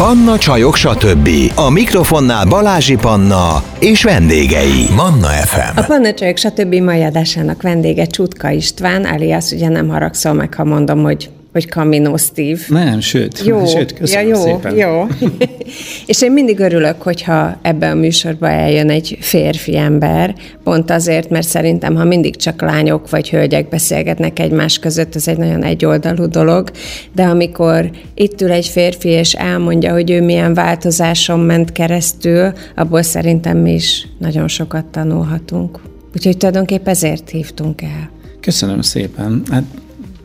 [0.00, 1.28] Panna Csajok, stb.
[1.54, 4.86] A mikrofonnál Balázsi Panna és vendégei.
[4.96, 5.78] Manna FM.
[5.78, 6.74] A Panna Csajok, stb.
[6.74, 12.16] mai adásának vendége Csutka István, alias ugye nem haragszol meg, ha mondom, hogy hogy Camino
[12.16, 12.60] Steve.
[12.68, 14.76] Nem, sőt, jó, sőt köszönöm ja, jó, szépen.
[14.76, 15.06] Jó,
[16.06, 21.46] És én mindig örülök, hogyha ebbe a műsorba eljön egy férfi ember, pont azért, mert
[21.46, 26.70] szerintem, ha mindig csak lányok vagy hölgyek beszélgetnek egymás között, ez egy nagyon egyoldalú dolog,
[27.14, 33.02] de amikor itt ül egy férfi, és elmondja, hogy ő milyen változáson ment keresztül, abból
[33.02, 35.80] szerintem mi is nagyon sokat tanulhatunk.
[36.14, 38.10] Úgyhogy tulajdonképpen ezért hívtunk el.
[38.40, 39.42] Köszönöm szépen.
[39.50, 39.64] Hát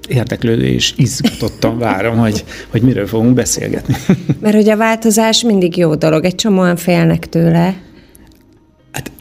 [0.09, 3.95] érdeklődő és izgatottan várom, hogy, hogy miről fogunk beszélgetni.
[4.41, 7.81] Mert hogy a változás mindig jó dolog, egy csomóan félnek tőle.
[8.91, 9.11] Hát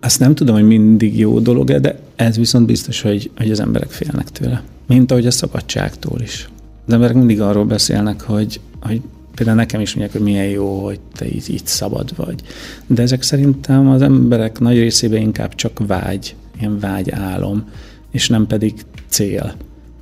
[0.00, 3.90] azt nem tudom, hogy mindig jó dolog de ez viszont biztos, hogy, hogy az emberek
[3.90, 4.62] félnek tőle.
[4.86, 6.48] Mint ahogy a szabadságtól is.
[6.86, 9.00] Az emberek mindig arról beszélnek, hogy, hogy
[9.34, 12.40] például nekem is mondják, hogy milyen jó, hogy te így, így szabad vagy.
[12.86, 17.64] De ezek szerintem az emberek nagy részében inkább csak vágy, ilyen vágy álom,
[18.10, 18.74] és nem pedig
[19.08, 19.54] cél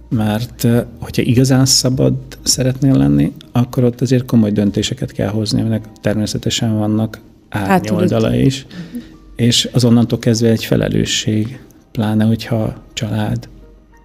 [0.09, 0.67] mert
[0.98, 7.20] hogyha igazán szabad szeretnél lenni, akkor ott azért komoly döntéseket kell hozni, aminek természetesen vannak
[7.48, 9.03] árnyoldala is, uh-huh.
[9.36, 11.61] és azonnantól kezdve egy felelősség,
[11.92, 13.48] pláne hogyha család,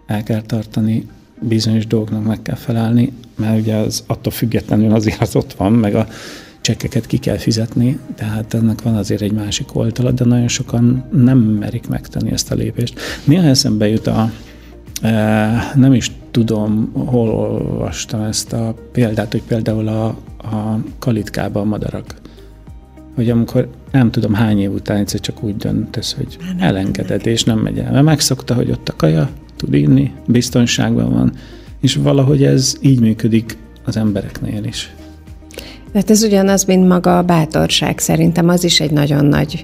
[0.07, 1.07] el kell tartani,
[1.39, 5.95] bizonyos dolgoknak meg kell felelni, mert ugye az attól függetlenül azért az ott van, meg
[5.95, 6.07] a
[6.61, 11.37] csekkeket ki kell fizetni, tehát ennek van azért egy másik oldala, de nagyon sokan nem
[11.37, 12.99] merik megtenni ezt a lépést.
[13.23, 14.31] Néha eszembe jut a,
[15.75, 20.05] nem is tudom, hol olvastam ezt a példát, hogy például a,
[20.37, 22.21] a kalitkában a madarak.
[23.15, 27.59] Hogy amikor nem tudom hány év után egyszer csak úgy döntesz, hogy elengeded, és nem
[27.59, 27.91] megy el.
[27.91, 31.33] Mert megszokta, hogy ott a kaja, tud inni, biztonságban van,
[31.81, 34.95] és valahogy ez így működik az embereknél is.
[35.93, 37.99] Hát ez ugyanaz, mint maga a bátorság.
[37.99, 39.63] Szerintem az is egy nagyon nagy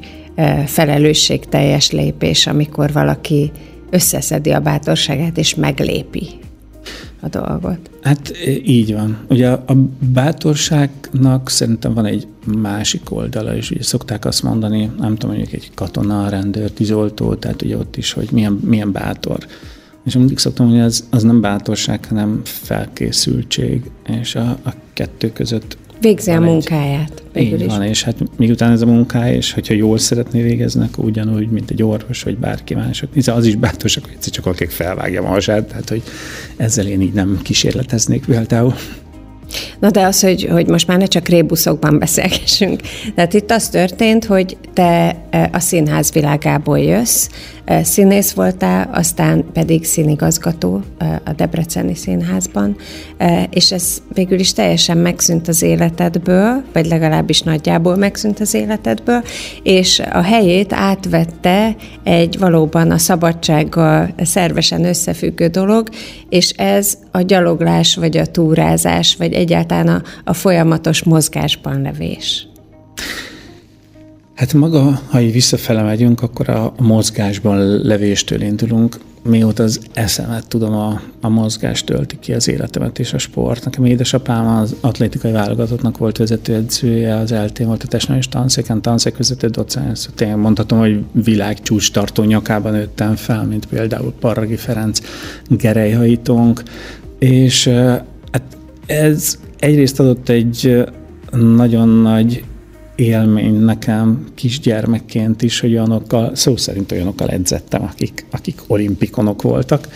[0.66, 3.52] felelősségteljes lépés, amikor valaki
[3.90, 6.40] összeszedi a bátorságát és meglépi
[7.20, 7.90] a dolgot.
[8.02, 9.18] Hát e, így van.
[9.30, 9.76] Ugye a
[10.14, 12.28] bátorságnak szerintem van egy
[12.58, 13.72] másik oldala is.
[13.72, 18.12] Ugye szokták azt mondani, nem tudom, mondjuk egy katona, rendőr, tűzoltó, tehát ugye ott is,
[18.12, 19.38] hogy milyen, milyen bátor.
[20.06, 25.78] És mindig szoktam mondani, az, az nem bátorság, hanem felkészültség, és a, a kettő között
[26.02, 27.24] Végzi a munkáját.
[27.36, 31.50] Így van, és hát miután ez a munkája, és hogyha jól szeretné végezni, akkor ugyanúgy,
[31.50, 33.14] mint egy orvos, vagy bárki mások.
[33.14, 36.02] Hiszen az is bátorsak, hogy csak akik felvágja a hasát, tehát hogy
[36.58, 38.74] ezzel én így nem kísérleteznék például.
[39.80, 42.82] Na de az, hogy, hogy most már ne csak rébuszokban beszélgessünk.
[43.16, 47.28] Tehát itt az történt, hogy te e, a színház világából jössz,
[47.66, 52.76] e, színész voltál, aztán pedig színigazgató e, a Debreceni Színházban,
[53.50, 59.24] és ez végül is teljesen megszűnt az életedből, vagy legalábbis nagyjából megszűnt az életedből,
[59.64, 65.90] és a helyét átvette egy valóban a szabadsággal szervesen összefüggő dolog,
[66.30, 72.48] és ez a gyaloglás, vagy a túrázás, vagy egyáltalán a, a folyamatos mozgásban levés?
[74.36, 78.98] Hát maga, ha így visszafele megyünk, akkor a mozgásban levéstől indulunk.
[79.24, 83.66] Mióta az eszemet tudom, a, a mozgás tölti ki az életemet és a sport.
[83.66, 90.10] Nekem édesapám az atlétikai válogatottnak volt vezetőedzője, az eltén volt a testnevelés tanszéken, tanszékvezető docens.
[90.16, 95.00] Tényleg mondhatom, hogy világ csúcs tartó nyakában nőttem fel, mint például Parragi Ferenc
[95.48, 96.64] gerejhajítónk,
[97.20, 97.68] és
[98.32, 100.86] hát ez egyrészt adott egy
[101.32, 102.44] nagyon nagy
[102.96, 109.88] élmény nekem kisgyermekként is, hogy olyanokkal, szó szerint olyanokkal edzettem, akik, akik olimpikonok voltak,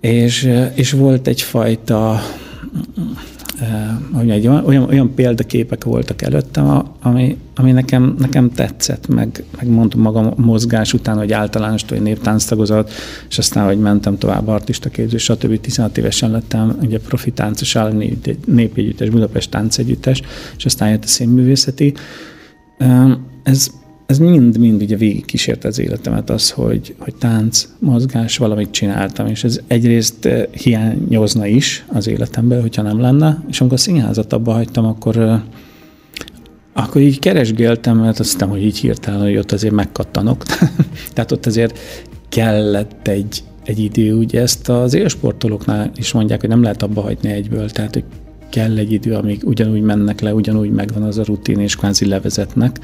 [0.00, 2.20] és, és volt egyfajta
[4.12, 10.00] hogy egy olyan, olyan példaképek voltak előttem, ami, ami nekem, nekem tetszett, meg, meg mondtam
[10.00, 12.92] magam mozgás után, hogy általános hogy névtánctagozat,
[13.28, 15.60] és aztán, hogy mentem tovább artista képző, stb.
[15.60, 20.22] 16 évesen lettem ugye profi táncos állami népegyüttes, Budapest táncegyüttes,
[20.56, 21.94] és aztán jött a színművészeti.
[23.42, 23.70] Ez,
[24.08, 29.44] ez mind-mind ugye végig kísért az életemet az, hogy, hogy tánc, mozgás, valamit csináltam, és
[29.44, 34.52] ez egyrészt eh, hiányozna is az életemben, hogyha nem lenne, és amikor a színházat abba
[34.52, 35.40] hagytam, akkor eh,
[36.72, 40.42] akkor így keresgéltem, mert azt hiszem, hogy így hirtelen, hogy ott azért megkattanok.
[41.14, 41.78] Tehát ott azért
[42.28, 47.30] kellett egy, egy idő, ugye ezt az élsportolóknál is mondják, hogy nem lehet abba hagyni
[47.30, 48.04] egyből, tehát hogy
[48.50, 52.80] kell egy idő, amíg ugyanúgy mennek le, ugyanúgy megvan az a rutin, és kvázi levezetnek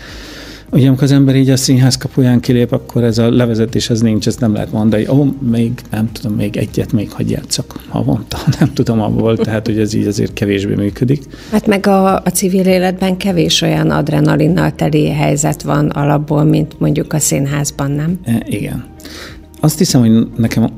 [0.74, 4.26] Ugye amikor az ember így a színház kapuján kilép, akkor ez a levezetés ez nincs,
[4.26, 5.08] ezt nem lehet mondani.
[5.08, 9.78] Ó, még nem tudom, még egyet még hagyj játszak havonta, nem tudom abból, tehát hogy
[9.78, 11.22] ez így azért kevésbé működik.
[11.50, 17.12] Hát meg a, a civil életben kevés olyan adrenalinnal teli helyzet van alapból, mint mondjuk
[17.12, 18.18] a színházban, nem?
[18.24, 18.84] E, igen.
[19.60, 20.70] Azt hiszem, hogy nekem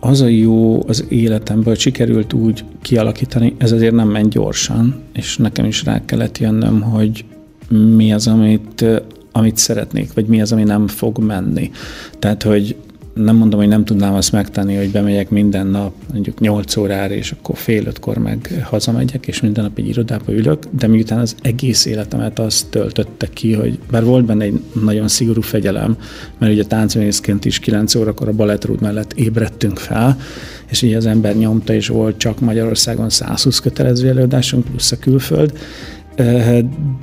[0.00, 5.36] az a jó az életemben, hogy sikerült úgy kialakítani, ez azért nem ment gyorsan, és
[5.36, 7.24] nekem is rá kellett jönnöm, hogy
[7.96, 8.84] mi az, amit,
[9.38, 11.70] amit szeretnék, vagy mi az, ami nem fog menni.
[12.18, 12.76] Tehát, hogy
[13.24, 17.32] nem mondom, hogy nem tudnám azt megtenni, hogy bemegyek minden nap mondjuk 8 órára, és
[17.32, 21.84] akkor fél ötkor meg hazamegyek, és minden nap egy irodába ülök, de miután az egész
[21.84, 25.96] életemet azt töltötte ki, hogy bár volt benne egy nagyon szigorú fegyelem,
[26.38, 30.16] mert ugye táncművészként is 9 órakor a balettrúd mellett ébredtünk fel,
[30.70, 35.52] és így az ember nyomta, és volt csak Magyarországon 120 kötelező előadásunk, plusz a külföld,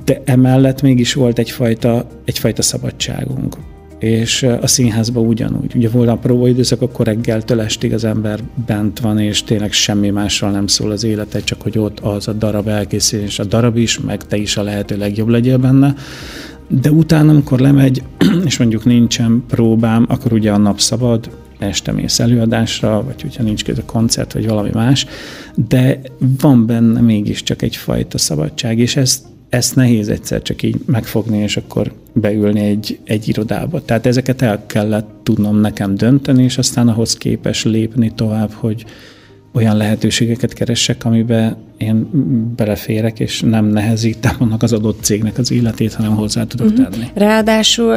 [0.04, 3.56] de emellett mégis volt egyfajta, egyfajta szabadságunk
[3.98, 5.74] és a színházban ugyanúgy.
[5.74, 10.50] Ugye volt a próbaidőszak, akkor reggeltől estig az ember bent van, és tényleg semmi másról
[10.50, 14.00] nem szól az élete, csak hogy ott az a darab elkészül, és a darab is,
[14.00, 15.94] meg te is a lehető legjobb legyél benne.
[16.68, 18.02] De utána, amikor lemegy,
[18.46, 23.64] és mondjuk nincsen próbám, akkor ugye a nap szabad, este mész előadásra, vagy hogyha nincs
[23.64, 25.06] között koncert, vagy valami más,
[25.54, 31.56] de van benne mégiscsak egyfajta szabadság, és ezt ezt nehéz egyszer csak így megfogni, és
[31.56, 33.84] akkor beülni egy, egy irodába.
[33.84, 38.84] Tehát ezeket el kellett tudnom nekem dönteni, és aztán ahhoz képes lépni tovább, hogy
[39.56, 42.08] olyan lehetőségeket keressek, amiben én
[42.56, 46.88] beleférek, és nem nehezítem annak az adott cégnek az életét, hanem hozzá tudok uh-huh.
[46.88, 47.04] tenni.
[47.14, 47.94] Ráadásul,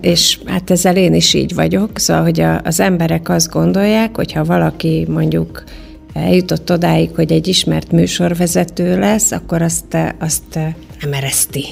[0.00, 5.06] és hát ezzel én is így vagyok, szóval, hogy az emberek azt gondolják, hogyha valaki
[5.08, 5.64] mondjuk
[6.12, 10.54] eljutott odáig, hogy egy ismert műsorvezető lesz, akkor azt, azt
[11.00, 11.64] nem ereszti.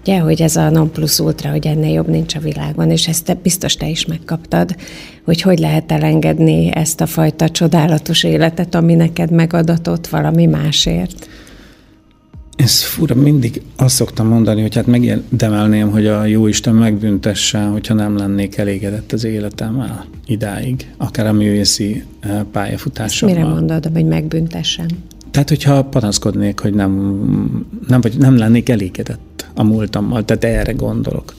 [0.00, 3.24] Ugye, hogy ez a non plus ultra, hogy ennél jobb nincs a világon, és ezt
[3.24, 4.76] te, biztos te is megkaptad,
[5.24, 11.28] hogy hogy lehet elengedni ezt a fajta csodálatos életet, ami neked megadatott valami másért.
[12.56, 17.94] Ez fura, mindig azt szoktam mondani, hogy hát megérdemelném, hogy a jó Isten megbüntesse, hogyha
[17.94, 23.36] nem lennék elégedett az életemmel idáig, akár a művészi eh, pályafutásommal.
[23.36, 24.90] Mire mondod, hogy megbüntessen?
[25.30, 26.92] Tehát, hogyha panaszkodnék, hogy nem,
[27.88, 31.34] nem, vagy nem lennék elégedett a múltammal, tehát erre gondolok.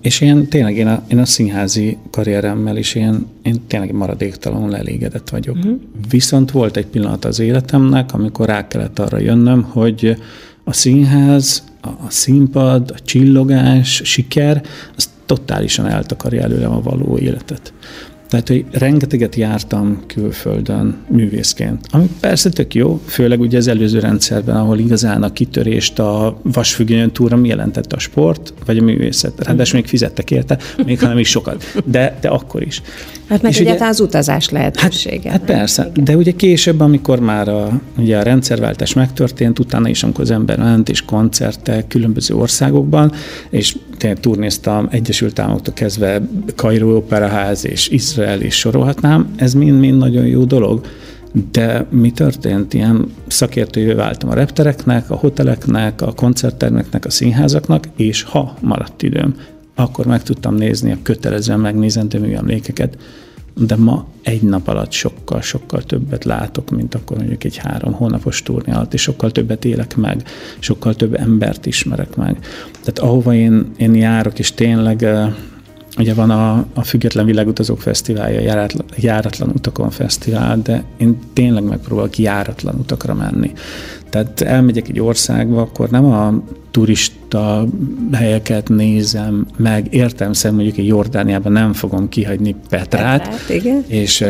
[0.00, 5.28] És én tényleg, én a, én a színházi karrieremmel is én, én tényleg maradéktalanul elégedett
[5.28, 5.56] vagyok.
[5.56, 5.80] Uh-huh.
[6.08, 10.16] Viszont volt egy pillanat az életemnek, amikor rá kellett arra jönnöm, hogy
[10.64, 14.62] a színház, a, a színpad, a csillogás, siker,
[14.96, 17.72] az totálisan eltakarja előlem a való életet.
[18.34, 24.56] Tehát, hogy rengeteget jártam külföldön művészként, ami persze tök jó, főleg ugye az előző rendszerben,
[24.56, 29.44] ahol igazán a kitörést a vasfüggönyön túra mi jelentette a sport, vagy a művészet.
[29.44, 32.82] Ráadásul még fizettek érte, még ha nem is sokat, de, de akkor is.
[33.28, 35.30] Hát meg egyáltalán ugye, az utazás lehetősége.
[35.30, 40.02] Hát, hát persze, de ugye később, amikor már a, ugye a rendszerváltás megtörtént, utána is,
[40.02, 43.12] amikor az ember ment és koncertek különböző országokban,
[43.50, 46.22] és tényleg turnéztam Egyesült Államoktól kezdve
[46.56, 50.86] Kairó Operaház és Izrael is sorolhatnám, ez mind-mind nagyon jó dolog.
[51.52, 52.74] De mi történt?
[52.74, 59.34] Ilyen szakértővé váltam a reptereknek, a hoteleknek, a koncerttermeknek, a színházaknak, és ha maradt időm,
[59.74, 62.98] akkor meg tudtam nézni a kötelezően megnézendő műemlékeket,
[63.56, 68.42] de ma egy nap alatt sokkal, sokkal többet látok, mint akkor mondjuk egy három hónapos
[68.42, 70.22] turné alatt, és sokkal többet élek meg,
[70.58, 72.38] sokkal több embert ismerek meg.
[72.84, 75.06] Tehát ahova én, én járok, és tényleg
[75.98, 82.18] Ugye van a, a Független Világutazók Fesztiválja, járatlan, járatlan utakon fesztivál, de én tényleg megpróbálok
[82.18, 83.52] járatlan utakra menni.
[84.10, 87.66] Tehát elmegyek egy országba, akkor nem a turista
[88.12, 93.22] helyeket nézem meg, értem szerint mondjuk egy Jordániában nem fogom kihagyni Petrát.
[93.22, 93.84] Petrát igen.
[93.86, 94.20] És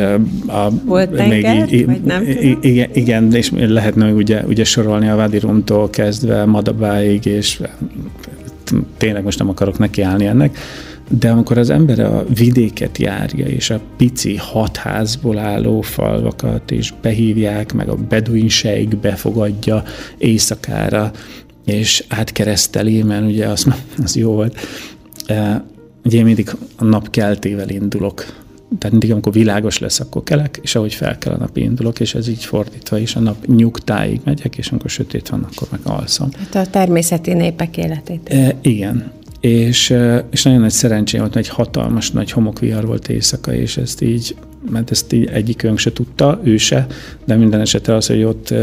[0.46, 2.24] a, Volt még így, vagy nem
[2.60, 7.60] igen, igen, és lehetne ugye, ugye sorolni a Vadirumtól kezdve Madabáig, és
[8.96, 10.58] tényleg most nem akarok nekiállni ennek,
[11.08, 17.72] de amikor az ember a vidéket járja, és a pici hatházból álló falvakat, és behívják,
[17.72, 19.82] meg a beduinseig befogadja
[20.18, 21.10] éjszakára,
[21.64, 23.66] és átkereszteli, mert ugye az,
[24.04, 24.58] az jó volt.
[26.04, 28.43] Ugye én mindig a nap keltével indulok,
[28.78, 32.14] tehát mindig, amikor világos lesz, akkor kelek, és ahogy fel kell a nap indulok, és
[32.14, 36.28] ez így fordítva is, a nap nyugtáig megyek, és amikor sötét van, akkor meg alszom.
[36.38, 38.28] Hát a természeti népek életét.
[38.28, 39.94] E, igen, és,
[40.30, 44.36] és nagyon nagy szerencsém volt, egy hatalmas nagy homokvihar volt éjszaka, és ezt így
[44.70, 46.86] mert ezt így egyikünk se tudta, ő se,
[47.24, 48.54] de minden esetre az, hogy ott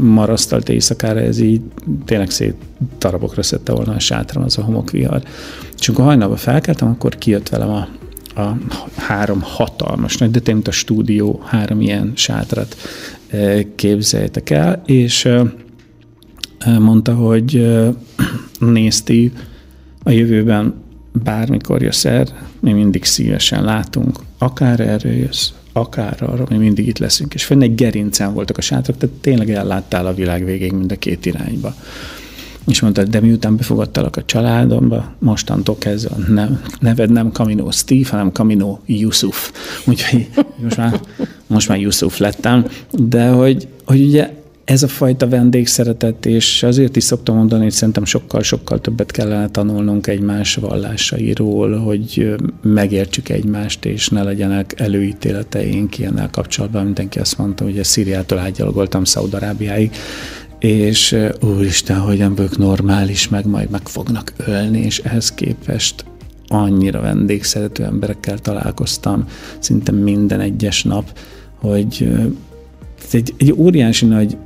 [0.00, 1.60] marasztalt éjszakára, ez így
[2.04, 2.54] tényleg szét
[2.98, 5.22] darabokra szedte volna a sátram, az a homokvihar.
[5.78, 7.88] És amikor hajnalban felkeltem, akkor kijött velem a,
[8.38, 8.56] a
[8.96, 12.76] három hatalmas nagy, de tényleg a stúdió három ilyen sátrat
[13.74, 15.28] képzeljétek el, és
[16.78, 17.76] mondta, hogy
[18.58, 19.32] nézti
[20.02, 20.74] a jövőben
[21.12, 22.26] bármikor jössz el,
[22.60, 27.34] mi mindig szívesen látunk, akár erről jössz, akár arra, mi mindig itt leszünk.
[27.34, 30.96] És fönn egy gerincen voltak a sátrak, tehát tényleg elláttál a világ végéig mind a
[30.96, 31.74] két irányba.
[32.68, 38.30] És mondta, de miután befogadtalak a családomba, mostantól kezdve nem, neved nem Camino Steve, hanem
[38.32, 39.52] Camino Yusuf.
[39.86, 40.28] Úgyhogy
[40.62, 41.00] most már,
[41.46, 44.36] most már Yusuf lettem, de hogy, hogy ugye
[44.68, 50.06] ez a fajta vendégszeretet, és azért is szoktam mondani, hogy szerintem sokkal-sokkal többet kellene tanulnunk
[50.06, 56.84] egymás vallásairól, hogy megértsük egymást, és ne legyenek előítéleteink ilyennel kapcsolatban.
[56.84, 59.90] Mindenki azt mondta, hogy a Szíriától átgyalogoltam Szaudarábiáig,
[60.58, 66.04] és úristen, hogy nem vagyok normális, meg majd meg fognak ölni, és ehhez képest
[66.46, 69.24] annyira vendégszerető emberekkel találkoztam,
[69.58, 71.18] szinte minden egyes nap,
[71.54, 72.08] hogy
[73.12, 74.36] egy, egy óriási nagy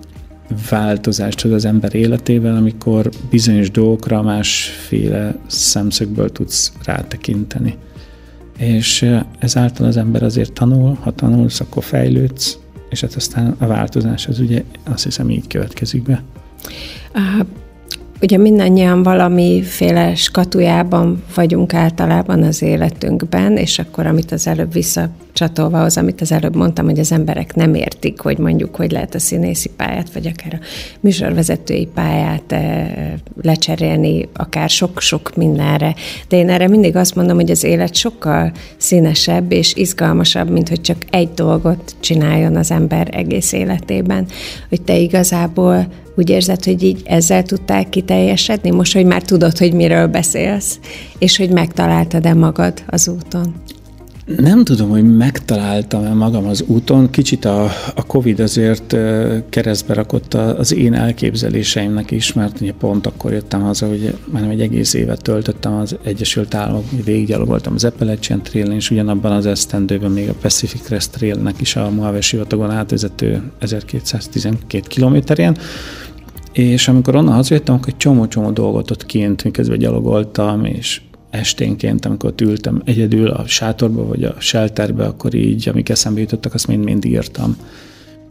[0.70, 7.76] változást hoz az ember életével, amikor bizonyos dolgokra másféle szemszögből tudsz rátekinteni.
[8.58, 12.58] És ezáltal az ember azért tanul, ha tanulsz, akkor fejlődsz,
[12.92, 16.22] és hát aztán a változás az ugye azt hiszem így következik be.
[18.22, 25.96] Ugye mindannyian valamiféle skatujában vagyunk általában az életünkben, és akkor, amit az előbb visszacsatolva az,
[25.96, 29.70] amit az előbb mondtam, hogy az emberek nem értik, hogy mondjuk, hogy lehet a színészi
[29.76, 30.64] pályát, vagy akár a
[31.00, 32.90] műsorvezetői pályát e,
[33.42, 35.94] lecserélni, akár sok-sok mindenre.
[36.28, 40.80] De én erre mindig azt mondom, hogy az élet sokkal színesebb és izgalmasabb, mint hogy
[40.80, 44.26] csak egy dolgot csináljon az ember egész életében.
[44.68, 49.72] Hogy te igazából úgy érzed, hogy így ezzel tudtál kiteljesedni, most, hogy már tudod, hogy
[49.72, 50.78] miről beszélsz,
[51.18, 53.54] és hogy megtaláltad-e magad az úton?
[54.26, 57.10] Nem tudom, hogy megtaláltam-e magam az úton.
[57.10, 57.64] Kicsit a,
[57.94, 58.96] a Covid azért
[59.48, 64.60] keresztbe rakott az én elképzeléseimnek is, mert ugye pont akkor jöttem haza, hogy már egy
[64.60, 70.28] egész évet töltöttem az Egyesült Államok, végiggyalogoltam az Appalachian trail és ugyanabban az esztendőben még
[70.28, 75.56] a Pacific Crest Trailnek is a Mojave sivatagon átvezető 1212 kilométerén.
[76.52, 81.00] És amikor onnan hazajöttem, akkor egy csomó-csomó dolgot ott kint, miközben gyalogoltam, és
[81.32, 86.66] esténként, amikor ültem egyedül a sátorba vagy a shelterbe, akkor így, amik eszembe jutottak, azt
[86.66, 87.56] mind-mind írtam.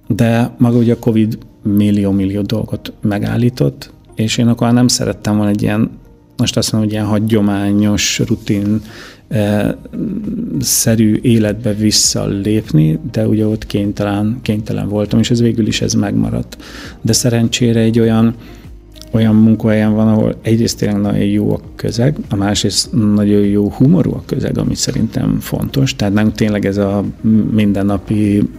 [0.08, 5.62] De maga ugye a Covid millió-millió dolgot megállított, és én akkor nem szerettem volna egy
[5.62, 5.90] ilyen,
[6.38, 8.82] most azt mondom, hogy ilyen hagyományos, rutin
[10.60, 16.58] szerű életbe visszalépni, de ugye ott kénytelen, kénytelen voltam, és ez végül is ez megmaradt.
[17.02, 18.36] De szerencsére egy olyan
[19.12, 24.14] olyan munkahelyen van, ahol egyrészt tényleg nagyon jó a közeg, a másrészt nagyon jó humorú
[24.14, 25.96] a közeg, ami szerintem fontos.
[25.96, 27.04] Tehát nem tényleg ez a
[27.52, 28.50] mindennapi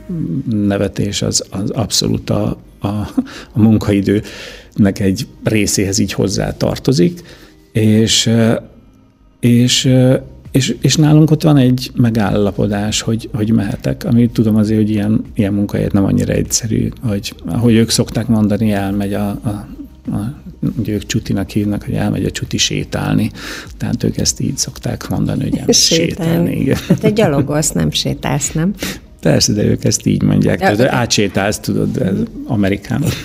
[0.51, 2.87] nevetés az, az abszolút a, a,
[3.53, 7.21] a munkaidőnek egy részéhez így hozzá tartozik,
[7.73, 8.31] és,
[9.41, 9.91] és
[10.51, 15.25] és, és nálunk ott van egy megállapodás, hogy, hogy mehetek, ami tudom azért, hogy ilyen,
[15.35, 19.67] ilyen munkahelyet nem annyira egyszerű, hogy ahogy ők szokták mondani, elmegy a, a
[20.11, 20.35] a,
[20.79, 23.31] ugye ők csutinak hívnak, hogy elmegy a csuti sétálni.
[23.77, 26.11] Tehát ők ezt így szokták mondani, hogy elmegy sétálni.
[26.11, 26.77] sétálni igen.
[26.89, 28.75] Hát te gyalogolsz, nem sétálsz, nem?
[29.21, 30.61] Persze, de ők ezt így mondják.
[30.61, 32.17] Ja, Tehát átsétálsz, tudod, ez
[32.47, 33.11] Amerikában.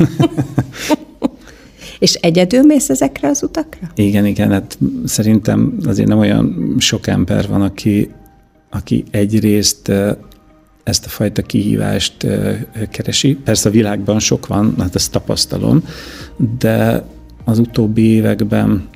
[2.00, 3.92] És egyedül mész ezekre az utakra?
[3.96, 8.12] Igen, igen, hát szerintem azért nem olyan sok ember van, aki,
[8.70, 9.92] aki egyrészt
[10.84, 12.28] ezt a fajta kihívást
[12.92, 13.36] keresi.
[13.36, 15.84] Persze a világban sok van, hát ezt tapasztalom,
[16.60, 17.04] de
[17.48, 18.88] az utóbbi években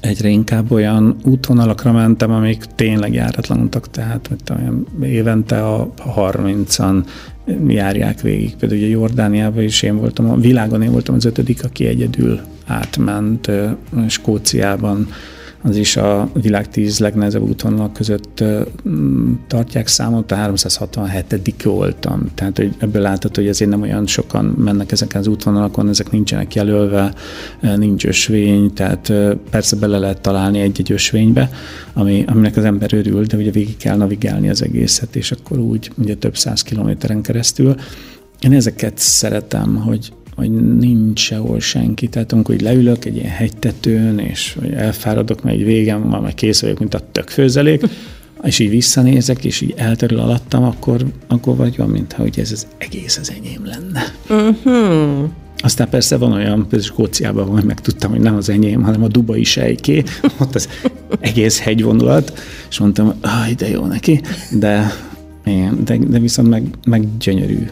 [0.00, 7.04] egyre inkább olyan útvonalakra mentem, amik tényleg járatlanultak, tehát hogy olyan évente a 30-an
[7.68, 8.56] járják végig.
[8.56, 13.50] Például ugye Jordániában is én voltam, a világon én voltam az ötödik, aki egyedül átment
[14.08, 15.08] Skóciában
[15.66, 18.44] az is a világ tíz legnehezebb útvonalak között
[19.46, 22.30] tartják számot, a 367 voltam.
[22.34, 26.54] Tehát hogy ebből látható, hogy ezért nem olyan sokan mennek ezeken az útvonalakon, ezek nincsenek
[26.54, 27.14] jelölve,
[27.76, 29.12] nincs ösvény, tehát
[29.50, 31.50] persze bele lehet találni egy-egy ösvénybe,
[31.92, 35.90] ami, aminek az ember örül, de ugye végig kell navigálni az egészet, és akkor úgy
[35.96, 37.74] ugye több száz kilométeren keresztül.
[38.40, 42.08] Én ezeket szeretem, hogy, hogy nincs sehol senki.
[42.08, 46.34] Tehát amikor így leülök egy ilyen hegytetőn, és hogy elfáradok, mert egy végem van, meg
[46.34, 47.82] kész vagyok, mint a tök főzelék,
[48.42, 52.66] és így visszanézek, és így elterül alattam, akkor, akkor vagy van, mintha hogy ez az
[52.78, 54.02] egész az enyém lenne.
[54.28, 55.28] Uh-huh.
[55.58, 59.44] Aztán persze van olyan, például Skóciában, hogy megtudtam, hogy nem az enyém, hanem a dubai
[59.44, 60.02] sejké,
[60.40, 60.68] ott az
[61.20, 62.38] egész hegyvonulat,
[62.70, 64.92] és mondtam, hogy de jó neki, de,
[65.44, 67.68] igen, de, de viszont meg, meg gyönyörű.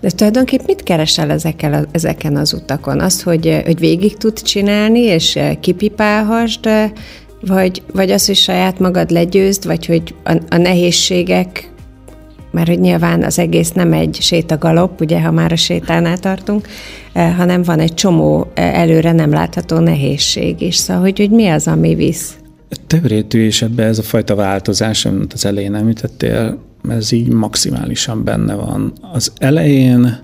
[0.00, 3.00] De tulajdonképp mit keresel ezekkel, ezeken az utakon?
[3.00, 6.68] Azt, hogy, hogy végig tud csinálni, és kipipálhasd,
[7.40, 11.70] vagy, vagy az, hogy saját magad legyőzd, vagy hogy a, a nehézségek
[12.50, 16.68] mert hogy nyilván az egész nem egy sétagalop, ugye, ha már a sétánál tartunk,
[17.12, 20.76] hanem van egy csomó előre nem látható nehézség is.
[20.76, 22.36] Szóval, hogy, hogy mi az, ami visz?
[22.86, 26.58] Többrétű, és ebbe ez a fajta változás, amit az elején említettél,
[26.88, 28.92] ez így maximálisan benne van.
[29.12, 30.18] Az elején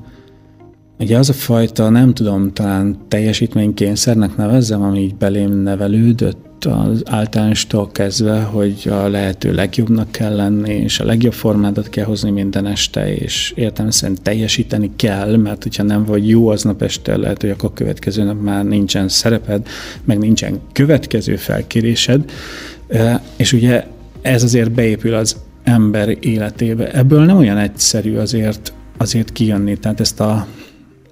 [0.99, 7.91] ugye az a fajta, nem tudom, talán teljesítménykényszernek nevezzem, ami így belém nevelődött, az általánistól
[7.91, 13.15] kezdve, hogy a lehető legjobbnak kell lenni, és a legjobb formádat kell hozni minden este,
[13.15, 17.71] és értem szerint teljesíteni kell, mert hogyha nem vagy jó aznap este, lehet, hogy akkor
[17.71, 19.67] a következő nap már nincsen szereped,
[20.05, 22.31] meg nincsen következő felkérésed,
[23.37, 23.87] és ugye
[24.21, 26.93] ez azért beépül az ember életébe.
[26.93, 30.47] Ebből nem olyan egyszerű azért, azért kijönni, tehát ezt a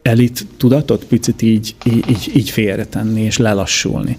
[0.02, 4.16] elit tudatot picit így, így, így félretenni és lelassulni.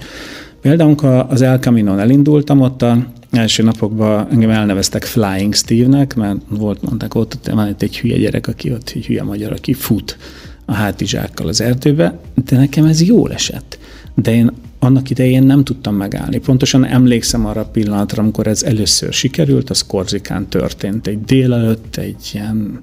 [0.62, 6.38] Például, amikor az El Camino-n elindultam, ott a első napokban engem elneveztek Flying Steve-nek, mert
[6.50, 10.18] volt, mondták, ott van itt egy hülye gyerek, aki ott egy hülye magyar, aki fut
[10.66, 13.80] a hátizsákkal az erdőbe, de nekem ez jól esett.
[14.16, 14.52] De én
[14.84, 16.40] annak idején nem tudtam megállni.
[16.40, 22.30] Pontosan emlékszem arra a pillanatra, amikor ez először sikerült, az Korzikán történt egy délelőtt, egy
[22.34, 22.80] ilyen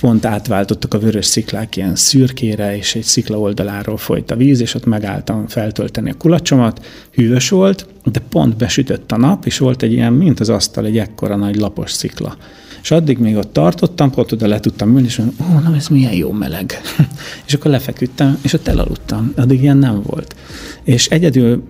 [0.00, 4.74] pont átváltottak a vörös sziklák ilyen szürkére, és egy szikla oldaláról folyt a víz, és
[4.74, 9.92] ott megálltam feltölteni a kulacsomat, hűvös volt, de pont besütött a nap, és volt egy
[9.92, 12.36] ilyen, mint az asztal, egy ekkora nagy lapos szikla.
[12.86, 15.88] És addig még ott tartottam, ott oda le tudtam ülni, és mondom, ó, na ez
[15.88, 16.80] milyen jó meleg.
[17.46, 19.32] és akkor lefeküdtem, és ott elaludtam.
[19.36, 20.34] Addig ilyen nem volt.
[20.82, 21.62] És egyedül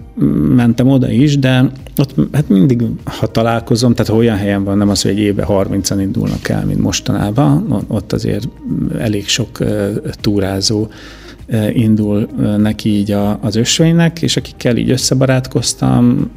[0.55, 4.89] mentem oda is, de ott hát mindig, ha találkozom, tehát ha olyan helyen van, nem
[4.89, 8.49] az, hogy egy évben 30-an indulnak el, mint mostanában, ott azért
[8.99, 9.59] elég sok
[10.21, 10.89] túrázó
[11.73, 16.31] indul neki így a, az ösvénynek, és akikkel így összebarátkoztam,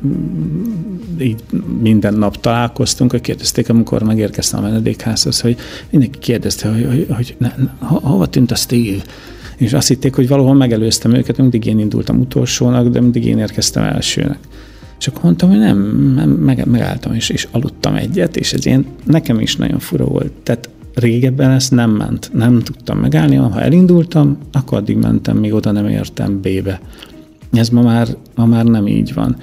[1.20, 1.44] így
[1.82, 5.58] minden nap találkoztunk, hogy kérdezték, amikor megérkeztem a menedékházhoz, hogy
[5.90, 9.02] mindenki kérdezte, hogy, hogy, hogy ne, ne, ho, hova tűnt a Steve?
[9.58, 13.84] És azt hitték, hogy valahol megelőztem őket, mindig én indultam utolsónak, de mindig én érkeztem
[13.84, 14.40] elsőnek.
[15.00, 19.40] És akkor mondtam, hogy nem meg, megálltam, és, és aludtam egyet, és ez ilyen nekem
[19.40, 20.32] is nagyon fura volt.
[20.44, 25.72] Tehát régebben ez nem ment, nem tudtam megállni, ha elindultam, akkor addig mentem, míg oda
[25.72, 26.80] nem értem B-be.
[27.52, 29.36] Ez ma már, ma már nem így van.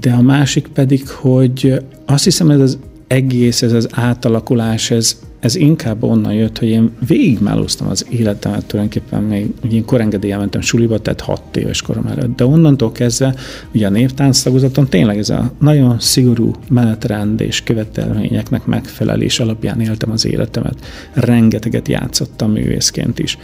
[0.00, 5.54] De a másik pedig, hogy azt hiszem, ez az egész, ez az átalakulás, ez, ez
[5.54, 10.98] inkább onnan jött, hogy én végigmálóztam az életemet tulajdonképpen még, ugye én korengedélyen mentem suliba,
[10.98, 13.34] tehát hat éves korom előtt, de onnantól kezdve
[13.74, 20.10] ugye a névtánc tagozaton tényleg ez a nagyon szigorú menetrend és követelményeknek megfelelés alapján éltem
[20.10, 20.76] az életemet.
[21.12, 23.38] Rengeteget játszottam művészként is.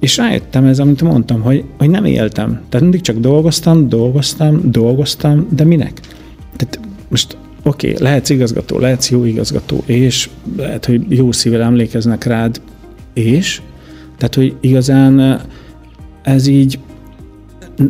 [0.00, 2.48] És rájöttem ez, amit mondtam, hogy, hogy nem éltem.
[2.68, 6.00] Tehát mindig csak dolgoztam, dolgoztam, dolgoztam, de minek?
[6.56, 12.24] Tehát most oké, okay, lehetsz igazgató, lehetsz jó igazgató, és lehet, hogy jó szívvel emlékeznek
[12.24, 12.60] rád,
[13.14, 13.62] és?
[14.16, 15.40] Tehát, hogy igazán
[16.22, 16.78] ez így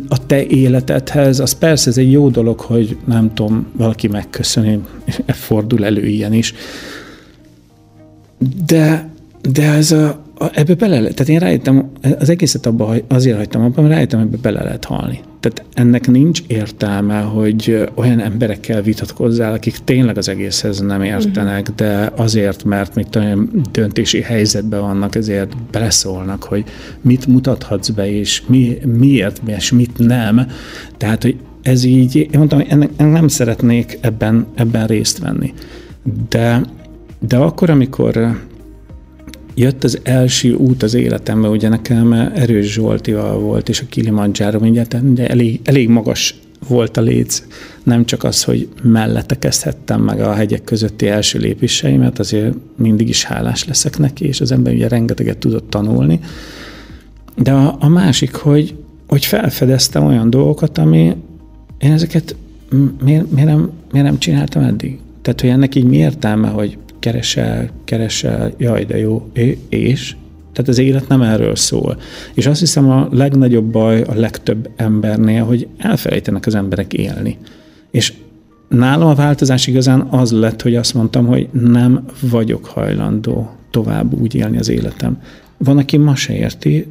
[0.07, 4.79] a te életedhez, az persze ez egy jó dolog, hogy nem tudom, valaki megköszöni,
[5.27, 6.53] fordul elő ilyen is,
[8.65, 9.09] de,
[9.51, 13.83] de ez a, ebbe bele lehet, tehát én rájöttem, az egészet abba, azért hagytam abban,
[13.83, 15.19] mert rájöttem, ebbe bele lehet halni.
[15.39, 21.75] Tehát ennek nincs értelme, hogy olyan emberekkel vitatkozzál, akik tényleg az egészhez nem értenek, uh-huh.
[21.75, 26.63] de azért, mert még olyan döntési helyzetben vannak, ezért beleszólnak, hogy
[27.01, 30.47] mit mutathatsz be, és mi, miért, és mit nem.
[30.97, 35.53] Tehát, hogy ez így, én mondtam, hogy ennek, nem szeretnék ebben, ebben részt venni.
[36.29, 36.61] De,
[37.19, 38.37] de akkor, amikor
[39.57, 45.13] jött az első út az életembe, ugye nekem Erős Zsoltival volt, és a Kilimanjaro, mindjárt,
[45.13, 47.43] de elég, elég magas volt a léc.
[47.83, 53.23] Nem csak az, hogy mellette kezdhettem meg a hegyek közötti első lépéseimet, azért mindig is
[53.23, 56.19] hálás leszek neki, és az ember ugye rengeteget tudott tanulni.
[57.35, 58.75] De a, a másik, hogy,
[59.07, 61.15] hogy felfedeztem olyan dolgokat, ami
[61.77, 62.35] én ezeket
[63.03, 64.99] miért, miért, nem, miért nem csináltam eddig?
[65.21, 69.29] Tehát, hogy ennek így mi értelme, hogy keresel, keresel, jaj, de jó,
[69.69, 70.15] és?
[70.53, 71.97] Tehát az élet nem erről szól.
[72.33, 77.37] És azt hiszem a legnagyobb baj a legtöbb embernél, hogy elfelejtenek az emberek élni.
[77.91, 78.13] És
[78.67, 84.35] nálam a változás igazán az lett, hogy azt mondtam, hogy nem vagyok hajlandó tovább úgy
[84.35, 85.21] élni az életem.
[85.57, 86.87] Van, aki ma se érti,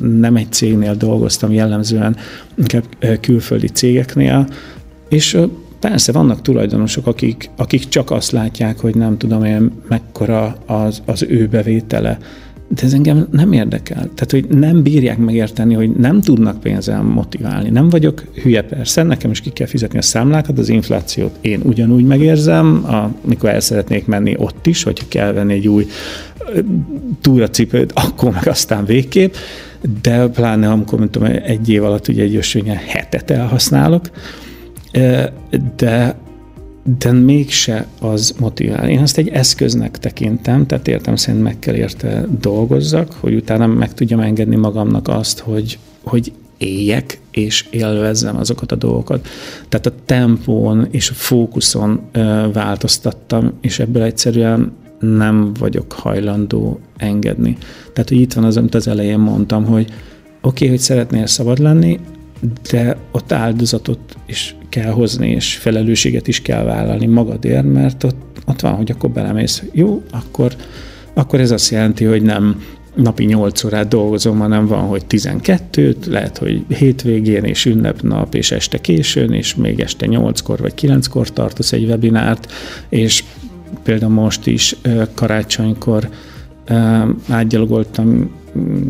[0.00, 2.16] nem egy cégnél dolgoztam jellemzően,
[2.54, 2.84] inkább
[3.20, 4.48] külföldi cégeknél,
[5.08, 5.38] és
[5.80, 11.26] persze vannak tulajdonosok, akik, akik csak azt látják, hogy nem tudom én mekkora az, az
[11.28, 12.18] ő bevétele,
[12.68, 13.96] de ez engem nem érdekel.
[13.96, 17.70] Tehát, hogy nem bírják megérteni, hogy nem tudnak pénzzel motiválni.
[17.70, 22.04] Nem vagyok hülye persze, nekem is ki kell fizetni a számlákat, az inflációt én ugyanúgy
[22.04, 22.86] megérzem,
[23.24, 25.86] amikor el szeretnék menni ott is, vagy kell venni egy új
[27.20, 29.34] túracipőt, akkor meg aztán végképp,
[30.02, 34.10] de pláne amikor mondtam, egy év alatt ugye egy ösvényen hetet elhasználok,
[35.76, 36.16] de
[36.98, 38.88] de mégse az motivál.
[38.88, 43.94] Én azt egy eszköznek tekintem, tehát értem szerint meg kell érte dolgozzak, hogy utána meg
[43.94, 49.26] tudjam engedni magamnak azt, hogy, hogy éljek és élvezzem azokat a dolgokat.
[49.68, 52.00] Tehát a tempón és a fókuszon
[52.52, 57.56] változtattam, és ebből egyszerűen nem vagyok hajlandó engedni.
[57.92, 59.94] Tehát, hogy itt van az, amit az elején mondtam, hogy oké,
[60.40, 62.00] okay, hogy szeretnél szabad lenni,
[62.70, 68.60] de ott áldozatot is kell hozni, és felelősséget is kell vállalni magadért, mert ott, ott
[68.60, 70.56] van, hogy akkor belemész, jó, akkor,
[71.14, 72.62] akkor ez azt jelenti, hogy nem
[72.94, 78.78] napi 8 órát dolgozom, hanem van, hogy 12-t, lehet, hogy hétvégén és ünnepnap, és este
[78.78, 82.52] későn, és még este 8-kor vagy 9-kor tartasz egy webinárt,
[82.88, 83.24] és
[83.82, 84.76] például most is
[85.14, 86.08] karácsonykor
[87.28, 88.30] átgyalogoltam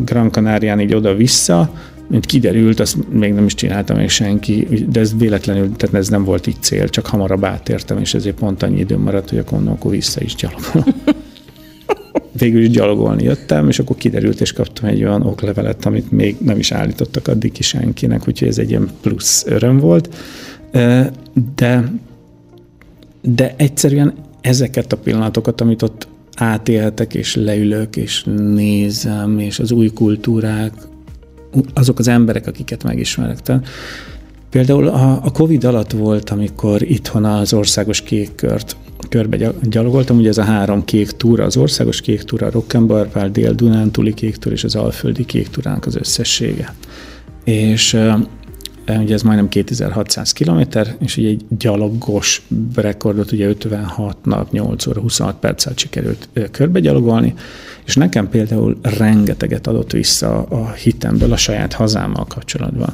[0.05, 1.73] Gran Canarián így oda-vissza,
[2.07, 6.23] mint kiderült, azt még nem is csináltam még senki, de ez véletlenül, tehát ez nem
[6.23, 9.91] volt így cél, csak hamarabb átértem, és ezért pont annyi időm maradt, hogy akkor, akkor
[9.91, 10.95] vissza is gyalogolom.
[12.37, 16.57] Végül is gyalogolni jöttem, és akkor kiderült, és kaptam egy olyan oklevelet, amit még nem
[16.57, 20.15] is állítottak addig ki senkinek, úgyhogy ez egy ilyen plusz öröm volt.
[21.55, 21.91] De,
[23.21, 29.87] de egyszerűen ezeket a pillanatokat, amit ott átéltek, és leülök, és nézem, és az új
[29.87, 30.73] kultúrák,
[31.73, 33.41] azok az emberek, akiket megismerek.
[33.41, 33.67] Tehát
[34.49, 38.75] például a, a Covid alatt volt, amikor itthon az országos kék kört
[39.09, 44.13] körbe gyalogoltam, ugye ez a három kék túra, az országos kék túra, a Rockenbarpál, Dél-Dunántúli
[44.13, 46.73] kék túra és az Alföldi kék túrának az összessége.
[47.43, 47.97] És
[48.87, 52.41] ugye ez majdnem 2600 kilométer, és ugye egy gyalogos
[52.75, 57.33] rekordot ugye 56 nap, 8 óra, 26 perccel sikerült körbe gyalogolni,
[57.85, 62.93] és nekem például rengeteget adott vissza a hitemből a saját hazámmal kapcsolatban,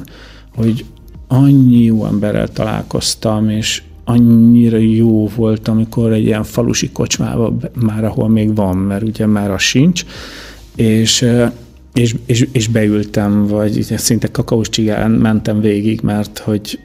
[0.54, 0.84] hogy
[1.28, 8.28] annyi jó emberrel találkoztam, és annyira jó volt, amikor egy ilyen falusi kocsmában már, ahol
[8.28, 10.04] még van, mert ugye már az sincs,
[10.76, 11.26] és
[11.94, 16.78] és, és, és beültem, vagy szinte kakaós csigán mentem végig, mert hogy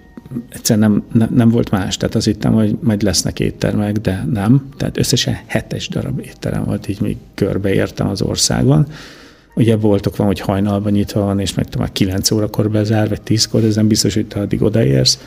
[0.49, 4.69] egyszer nem, nem, nem volt más, tehát azt hittem, hogy majd lesznek éttermek, de nem.
[4.77, 8.87] Tehát összesen hetes darab étterem volt, így még körbeértem az országon.
[9.55, 13.63] Ugye boltok van, hogy hajnalban nyitva van, és meg már 9 órakor bezár, vagy 10-kor,
[13.63, 15.19] ez nem biztos, hogy te addig odaérsz.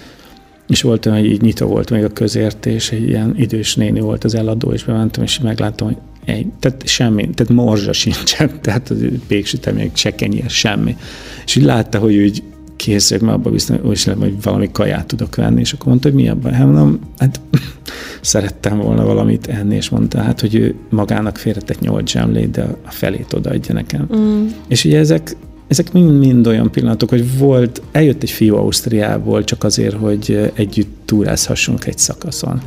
[0.69, 4.25] És volt olyan, hogy így nyitva volt még a közértés, egy ilyen idős néni volt
[4.25, 8.99] az eladó, és bementem, és megláttam, hogy egy, tehát semmi, tehát morzsa sincsen, tehát az
[9.27, 10.97] péksütemény, se kenyér, semmi.
[11.45, 12.43] És így látta, hogy úgy
[12.77, 16.53] készülök, mert abban biztos, hogy valami kaját tudok venni, és akkor mondta, hogy mi abban?
[16.53, 17.41] Hát mondom, hát
[18.21, 22.91] szerettem volna valamit enni, és mondta, hát, hogy ő magának félretett nyolc zsemlét, de a
[22.91, 24.09] felét odaadja nekem.
[24.17, 24.47] Mm.
[24.69, 25.37] És ugye ezek,
[25.69, 31.87] ezek mind-mind olyan pillanatok, hogy volt, eljött egy fiú Ausztriából csak azért, hogy együtt túrázhassunk
[31.87, 32.63] egy szakaszon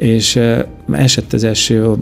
[0.00, 0.38] és
[0.92, 1.94] esett az eső,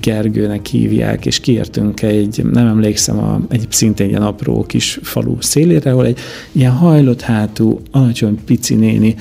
[0.00, 5.90] Gergőnek hívják, és kiértünk egy, nem emlékszem, a, egy szintén ilyen apró kis falu szélére,
[5.90, 6.18] ahol egy
[6.52, 9.14] ilyen hajlott hátú, alacsony pici néni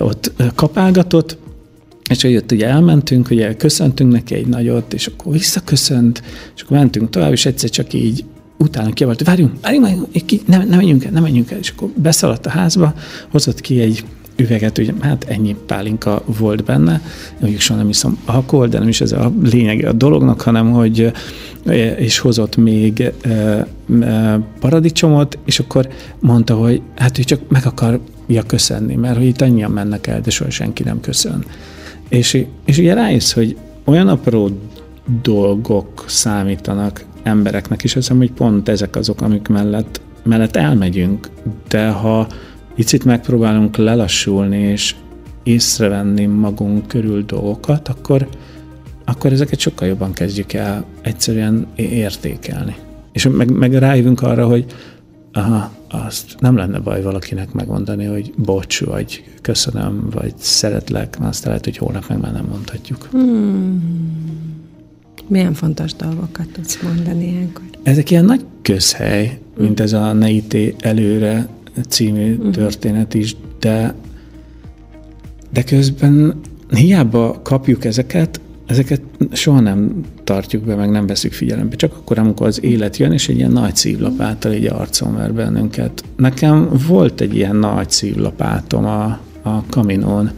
[0.00, 1.36] ott kapálgatott,
[2.10, 6.22] és jött, ugye elmentünk, ugye köszöntünk neki egy nagyot, és akkor visszaköszönt,
[6.56, 8.24] és akkor mentünk tovább, és egyszer csak így
[8.58, 12.46] utána kiavart, várjunk, várjunk, várjunk ne, ne menjünk el, ne menjünk el, és akkor beszaladt
[12.46, 12.94] a házba,
[13.30, 14.04] hozott ki egy
[14.36, 17.00] üveget, ugye hát ennyi pálinka volt benne,
[17.40, 21.12] mondjuk soha nem iszom alkohol, de nem is ez a lényeg a dolognak, hanem hogy
[21.96, 23.12] és hozott még
[24.60, 25.88] paradicsomot, és akkor
[26.20, 30.30] mondta, hogy hát ő csak meg akarja köszönni, mert hogy itt annyian mennek el, de
[30.30, 31.44] soha senki nem köszön.
[32.08, 34.50] És, és ugye rájössz, hogy olyan apró
[35.22, 41.28] dolgok számítanak embereknek, és azt hiszem, hogy pont ezek azok, amik mellett, mellett elmegyünk,
[41.68, 42.26] de ha
[42.74, 44.94] picit megpróbálunk lelassulni és
[45.42, 48.28] észrevenni magunk körül dolgokat, akkor,
[49.04, 52.74] akkor ezeket sokkal jobban kezdjük el egyszerűen értékelni.
[53.12, 54.64] És meg, meg rájövünk arra, hogy
[55.32, 61.48] aha, azt nem lenne baj valakinek megmondani, hogy bocs, vagy köszönöm, vagy szeretlek, mert aztán
[61.48, 63.08] lehet, hogy holnap meg már nem mondhatjuk.
[63.10, 63.82] Hmm.
[65.26, 67.64] Milyen fontos dolgokat tudsz mondani ilyenkor?
[67.82, 71.48] Ezek ilyen nagy közhely, mint ez a Ne ité előre
[71.88, 72.52] című uh-huh.
[72.52, 73.94] történet is, de,
[75.52, 79.00] de közben hiába kapjuk ezeket, ezeket
[79.32, 81.76] soha nem tartjuk be, meg nem veszük figyelembe.
[81.76, 86.04] Csak akkor, amikor az élet jön, és egy ilyen nagy szívlapáttal így arcon ver bennünket.
[86.16, 90.30] Nekem volt egy ilyen nagy szívlapátom a, a kaminón.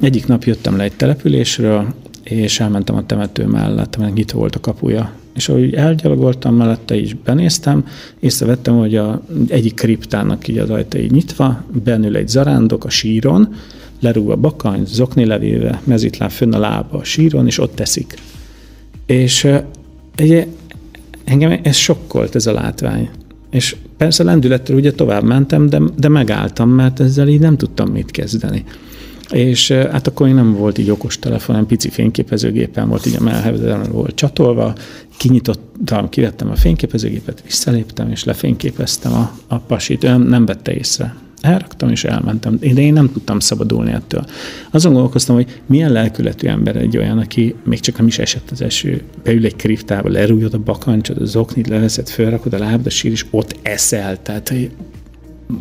[0.00, 4.60] Egyik nap jöttem le egy településről, és elmentem a temető mellett, mert nyitva volt a
[4.60, 5.12] kapuja.
[5.34, 7.86] És ahogy elgyalogoltam mellette is benéztem,
[8.20, 13.54] észrevettem, hogy a, egyik kriptának így az ajta így nyitva, benül egy zarándok a síron,
[14.00, 18.14] lerúg a bakany, zokni levéve, mezitláb fönn a lába a síron, és ott teszik.
[19.06, 19.48] És
[20.14, 20.46] egy,
[21.24, 23.08] engem ez sokkolt ez a látvány.
[23.50, 28.10] És persze lendülettel ugye tovább mentem, de, de megálltam, mert ezzel így nem tudtam mit
[28.10, 28.64] kezdeni.
[29.30, 33.22] És hát akkor még nem volt így okos telefon, hanem pici fényképezőgépen volt, így a
[33.22, 34.74] mellhevezen volt csatolva,
[35.16, 40.04] kinyitottam, kivettem a fényképezőgépet, visszaléptem, és lefényképeztem a, a pasit.
[40.04, 41.14] Ő nem vette észre.
[41.40, 42.58] Elraktam és elmentem.
[42.58, 44.24] De én nem tudtam szabadulni ettől.
[44.70, 48.60] Azon gondolkoztam, hogy milyen lelkületű ember egy olyan, aki még csak nem is esett az
[48.60, 53.10] eső, beül egy kriptába, lerújod a bakancsot, az oknit leveszed, felrakod a lábad, a sír,
[53.10, 54.22] és ott eszel.
[54.22, 54.70] Tehát, hogy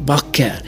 [0.06, 0.62] bakker.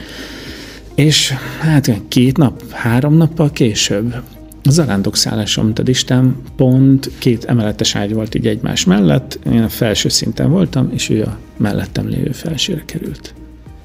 [0.96, 4.14] És hát két nap, három nappal később
[4.62, 10.08] zarándokszállás, amit ad Isten, pont két emeletes ágy volt így egymás mellett, én a felső
[10.08, 13.34] szinten voltam, és ő a mellettem lévő felsőre került.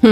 [0.01, 0.11] Hm.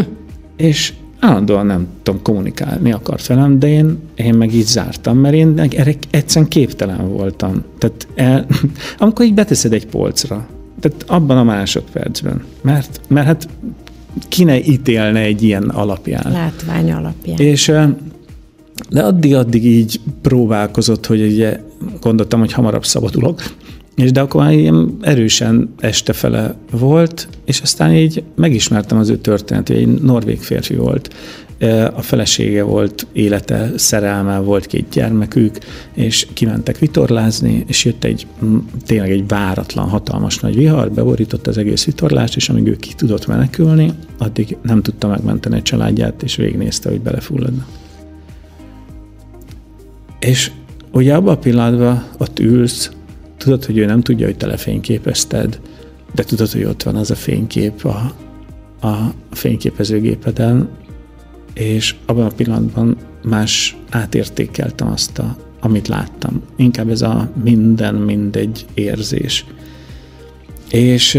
[0.57, 5.59] És állandóan nem tudom kommunikálni akart velem, de én, én meg így zártam, mert én
[5.59, 7.63] erre egyszerűen képtelen voltam.
[7.77, 8.45] Tehát el,
[8.97, 10.47] amikor így beteszed egy polcra,
[10.79, 13.47] tehát abban a másodpercben, mert, mert hát
[14.27, 16.31] kine ítélne egy ilyen alapján.
[16.31, 17.37] Látvány alapján.
[17.37, 17.71] És
[18.89, 21.59] de addig-addig így próbálkozott, hogy ugye
[22.01, 23.41] gondoltam, hogy hamarabb szabadulok,
[23.95, 29.17] és de akkor már ilyen erősen este fele volt, és aztán így megismertem az ő
[29.17, 31.13] történetét, egy norvég férfi volt,
[31.93, 35.57] a felesége volt, élete, szerelme volt, két gyermekük,
[35.93, 38.27] és kimentek vitorlázni, és jött egy
[38.85, 43.27] tényleg egy váratlan, hatalmas nagy vihar, bevorított az egész vitorlást, és amíg ő ki tudott
[43.27, 47.65] menekülni, addig nem tudta megmenteni a családját, és végignézte, hogy belefulladna.
[50.19, 50.51] És
[50.91, 52.91] ugye abban a pillanatban ott ülsz,
[53.37, 55.59] tudod, hogy ő nem tudja, hogy te lefényképezted,
[56.15, 58.13] de tudod, hogy ott van az a fénykép a,
[58.87, 60.69] a fényképezőgépeden,
[61.53, 66.41] és abban a pillanatban más átértékeltem azt, a, amit láttam.
[66.55, 69.45] Inkább ez a minden, mindegy érzés.
[70.69, 71.15] És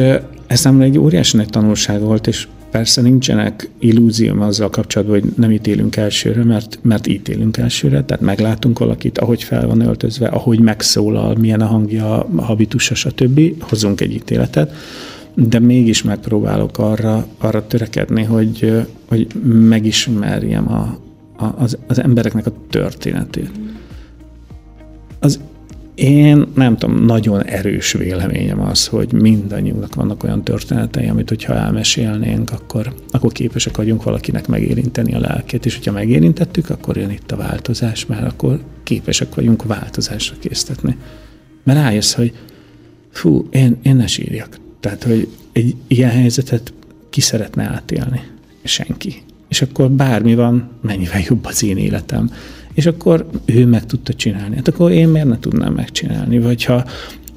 [0.47, 5.51] ez számomra egy óriási nagy tanulság volt, és persze nincsenek illúzióm azzal kapcsolatban, hogy nem
[5.51, 11.35] ítélünk elsőre, mert, mert ítélünk elsőre, tehát meglátunk valakit, ahogy fel van öltözve, ahogy megszólal,
[11.35, 13.63] milyen a hangja, a habitusa, stb.
[13.63, 14.73] Hozunk egy ítéletet
[15.35, 20.99] de mégis megpróbálok arra, arra törekedni, hogy, hogy megismerjem a,
[21.45, 23.51] a, az, az embereknek a történetét.
[25.21, 25.41] Az
[25.95, 32.51] én nem tudom, nagyon erős véleményem az, hogy mindannyiunknak vannak olyan történetei, amit hogyha elmesélnénk,
[32.51, 37.37] akkor, akkor képesek vagyunk valakinek megérinteni a lelkét, és hogyha megérintettük, akkor jön itt a
[37.37, 40.97] változás, mert akkor képesek vagyunk változásra késztetni.
[41.65, 42.33] Mert rájössz, hogy
[43.11, 44.59] fú, én, én ne sírjak.
[44.81, 46.73] Tehát, hogy egy ilyen helyzetet
[47.11, 48.21] ki szeretne átélni?
[48.63, 49.23] Senki.
[49.49, 52.31] És akkor bármi van, mennyivel jobb az én életem.
[52.75, 54.57] És akkor ő meg tudta csinálni.
[54.57, 56.39] Hát akkor én miért ne tudnám megcsinálni?
[56.39, 56.85] Vagy ha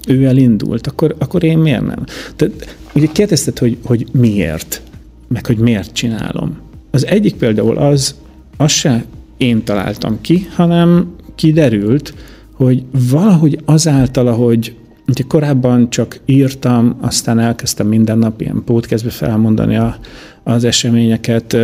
[0.07, 2.03] ő elindult, akkor, akkor én miért nem?
[2.35, 4.81] Tehát ugye kérdezted, hogy, hogy miért,
[5.27, 6.57] meg hogy miért csinálom.
[6.91, 8.15] Az egyik például az,
[8.57, 9.05] az se
[9.37, 12.13] én találtam ki, hanem kiderült,
[12.53, 14.75] hogy valahogy azáltal, ahogy
[15.07, 19.97] Ugye korábban csak írtam, aztán elkezdtem minden nap ilyen podcastbe felmondani a,
[20.43, 21.57] az eseményeket,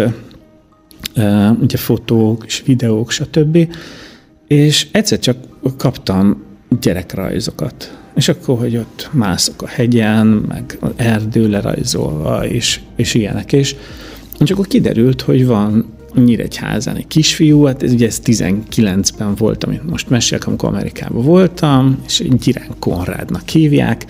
[1.61, 3.75] ugye fotók és videók, stb.
[4.47, 5.37] És egyszer csak
[5.77, 6.43] kaptam
[6.81, 7.97] gyerekrajzokat.
[8.15, 13.53] És akkor, hogy ott mászok a hegyen, meg erdő lerajzolva, és, és ilyenek.
[13.53, 13.75] És,
[14.39, 19.89] és akkor kiderült, hogy van Nyíregyházán egy kisfiú, hát ez ugye ez 19-ben volt, amit
[19.89, 24.05] most mesélek, amikor Amerikában voltam, és egy Gyirán Konrádnak hívják,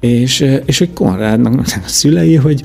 [0.00, 2.62] és, és hogy Konrádnak a szülei, hogy,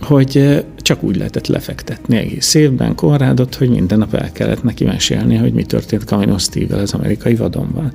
[0.00, 5.36] hogy csak úgy lehetett lefektetni egész évben Konrádot, hogy minden nap el kellett neki mesélni,
[5.36, 7.92] hogy mi történt Camino Steve-vel az amerikai vadonban.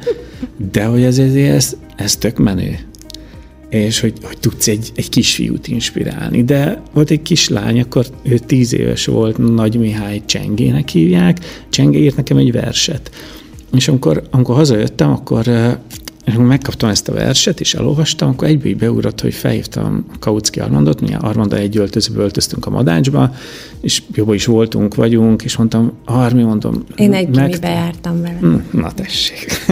[0.72, 2.78] De hogy ez, ez, ez, ez tök menő.
[3.74, 6.44] És hogy, hogy tudsz egy, egy kisfiút inspirálni.
[6.44, 11.38] De volt egy kislány, akkor ő tíz éves volt, Nagy Mihály Csengének hívják,
[11.70, 13.12] Csengé írt nekem egy verset.
[13.76, 15.48] És amikor, amikor hazajöttem, akkor
[16.26, 20.60] és amikor megkaptam ezt a verset, és elolvastam, akkor egyből így beugrott, hogy felhívtam Kautsky
[20.60, 23.36] Armandot, mi Armanda egy öltözőbe öltöztünk a Madácsba,
[23.82, 26.84] és jobban is voltunk, vagyunk, és mondtam, Armi, mondom...
[26.96, 27.58] Én egy meg...
[27.62, 28.38] jártam vele.
[28.40, 29.66] Hm, na tessék.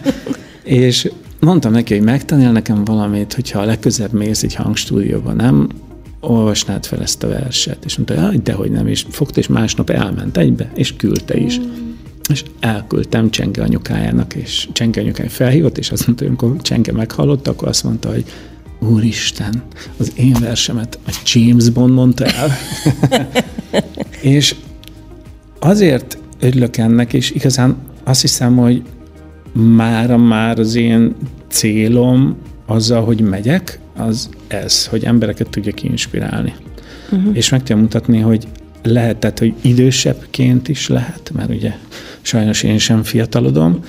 [0.62, 1.08] és
[1.40, 5.68] mondtam neki, hogy megtanél nekem valamit, hogyha a legközebb mész egy hangstúdióba, nem
[6.20, 7.84] olvasnád fel ezt a verset.
[7.84, 11.58] És mondta, hogy dehogy nem, és fogta, és másnap elment egybe, és küldte is.
[11.58, 11.86] Mm
[12.28, 17.50] és elküldtem Csenge anyukájának, és Csenge anyukája felhívott, és azt mondta, hogy amikor Csenge meghallotta,
[17.50, 18.24] akkor azt mondta, hogy
[18.80, 19.62] Úristen,
[19.96, 22.50] az én versemet a James Bond mondta el.
[24.20, 24.54] és
[25.58, 28.82] azért örülök ennek, és igazán azt hiszem, hogy
[29.56, 31.14] mára már az én
[31.48, 36.54] célom azzal, hogy megyek, az ez, hogy embereket tudjak inspirálni.
[37.10, 37.36] Uh-huh.
[37.36, 38.46] És meg tudom mutatni, hogy
[38.82, 41.72] lehet, tehát, hogy idősebbként is lehet, mert ugye
[42.20, 43.80] sajnos én sem fiatalodom,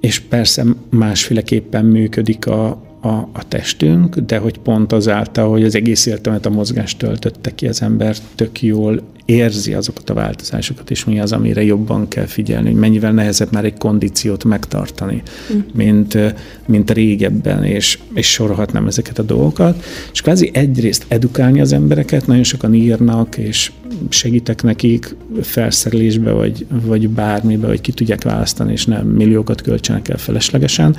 [0.00, 6.06] és persze másféleképpen működik a, a, a testünk, de hogy pont azáltal, hogy az egész
[6.06, 11.20] életemet a mozgást töltötte ki az ember, tök jól érzi azokat a változásokat, és mi
[11.20, 15.22] az, amire jobban kell figyelni, hogy mennyivel nehezebb már egy kondíciót megtartani,
[15.54, 15.58] mm.
[15.74, 16.18] mint,
[16.66, 19.84] mint régebben, és, és sorolhatnám ezeket a dolgokat.
[20.12, 23.72] És kvázi egyrészt edukálni az embereket, nagyon sokan írnak, és
[24.08, 30.18] segítek nekik felszerelésbe, vagy, vagy bármibe, hogy ki tudják választani, és nem milliókat költsenek el
[30.18, 30.96] feleslegesen.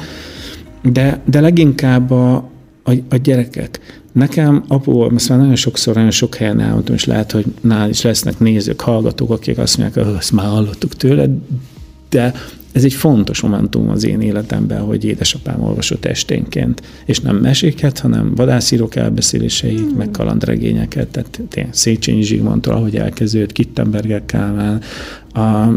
[0.82, 2.36] De, de leginkább a,
[2.84, 3.80] a, a gyerekek.
[4.12, 8.02] Nekem apu, ezt már nagyon sokszor, nagyon sok helyen elmondtam, és lehet, hogy nál is
[8.02, 11.30] lesznek nézők, hallgatók, akik azt mondják, hogy ezt már hallottuk tőle,
[12.10, 12.34] de
[12.72, 18.36] ez egy fontos momentum az én életemben, hogy édesapám olvasott esténként, és nem meséket, hanem
[18.36, 19.98] vadászírók elbeszéléseit, mm.
[19.98, 24.82] meg kalandregényeket, tehát tényleg Széchenyi Zsigmondtól, ahogy elkezdődött, Kittenberger Kálmán,
[25.34, 25.68] a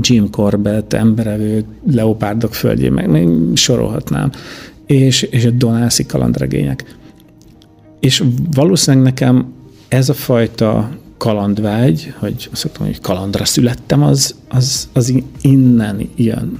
[0.00, 4.30] Jim Corbett, emberevő, leopárdok földjén, meg még sorolhatnám,
[4.86, 6.98] és, és a Donászi kalandregények.
[8.00, 8.24] És
[8.54, 9.52] valószínűleg nekem
[9.88, 16.58] ez a fajta kalandvágy, hogy azt szoktam, hogy kalandra születtem, az, az, az innen jön.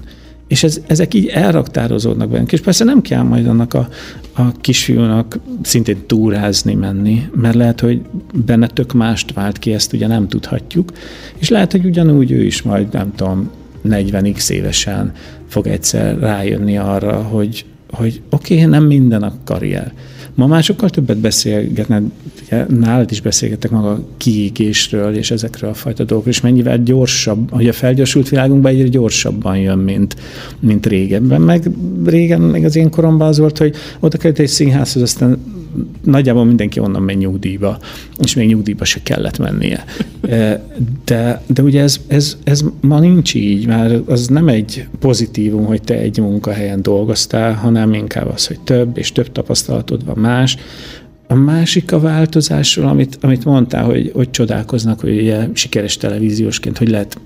[0.51, 2.53] És ez, ezek így elraktározódnak bennünk.
[2.53, 3.89] És persze nem kell majd annak a,
[4.33, 8.01] a kisfiúnak szintén túrázni menni, mert lehet, hogy
[8.47, 10.93] benne tök mást vált ki, ezt ugye nem tudhatjuk.
[11.39, 13.51] És lehet, hogy ugyanúgy ő is majd, nem tudom,
[13.89, 15.13] 40x évesen
[15.49, 19.93] fog egyszer rájönni arra, hogy, hogy oké, okay, nem minden a karrier.
[20.41, 22.03] Ma már sokkal többet beszélgetnek,
[22.69, 27.69] nálad is beszélgetek maga a kiégésről és ezekről a fajta dolgokról, és mennyivel gyorsabb, hogy
[27.69, 30.17] a felgyorsult világunkban egyre gyorsabban jön, mint,
[30.61, 31.41] mint régebben.
[31.41, 31.71] Meg
[32.05, 35.39] régen, meg az én koromban az volt, hogy oda kellett egy színházhoz, aztán
[36.05, 37.79] nagyjából mindenki onnan megy nyugdíjba,
[38.23, 39.85] és még nyugdíjba se kellett mennie.
[41.05, 45.83] De, de ugye ez, ez, ez ma nincs így, már az nem egy pozitívum, hogy
[45.83, 50.57] te egy munkahelyen dolgoztál, hanem inkább az, hogy több és több tapasztalatod van más.
[51.27, 56.89] A másik a változásról, amit, amit mondtál, hogy, hogy csodálkoznak, hogy ugye sikeres televíziósként, hogy
[56.89, 57.19] lehet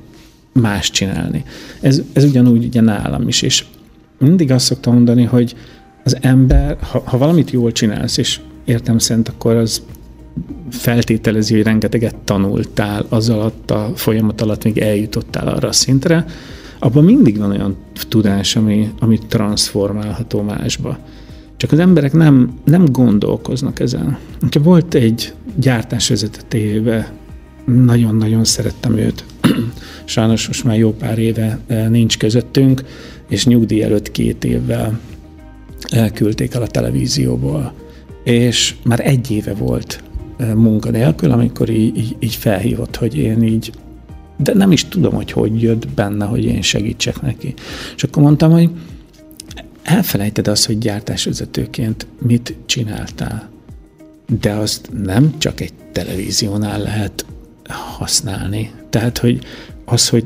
[0.52, 1.44] más csinálni.
[1.80, 3.64] Ez, ez ugyanúgy ugye nálam is, és
[4.18, 5.54] mindig azt szoktam mondani, hogy
[6.04, 9.82] az ember, ha, ha valamit jól csinálsz, és értem szerint, akkor az
[10.70, 16.24] feltételezi, hogy rengeteget tanultál az alatt a folyamat alatt, még eljutottál arra a szintre,
[16.78, 17.76] abban mindig van olyan
[18.08, 20.98] tudás, ami, ami transformálható másba.
[21.56, 24.18] Csak az emberek nem, nem gondolkoznak ezen.
[24.40, 27.12] Nekem volt egy gyártásvezető tévébe,
[27.64, 29.24] nagyon-nagyon szerettem őt.
[30.04, 32.82] Sajnos most már jó pár éve eh, nincs közöttünk,
[33.28, 35.00] és nyugdíj előtt két évvel
[35.90, 37.72] elküldték el a televízióból.
[38.24, 40.02] És már egy éve volt
[40.54, 43.72] munkanélkül, amikor így, így, így felhívott, hogy én így
[44.36, 47.54] de nem is tudom, hogy hogy jött benne, hogy én segítsek neki.
[47.96, 48.70] És akkor mondtam, hogy
[49.82, 53.50] elfelejted azt, hogy gyártásvezetőként mit csináltál,
[54.40, 57.24] de azt nem csak egy televíziónál lehet
[57.68, 58.70] használni.
[58.90, 59.38] Tehát, hogy
[59.84, 60.24] az, hogy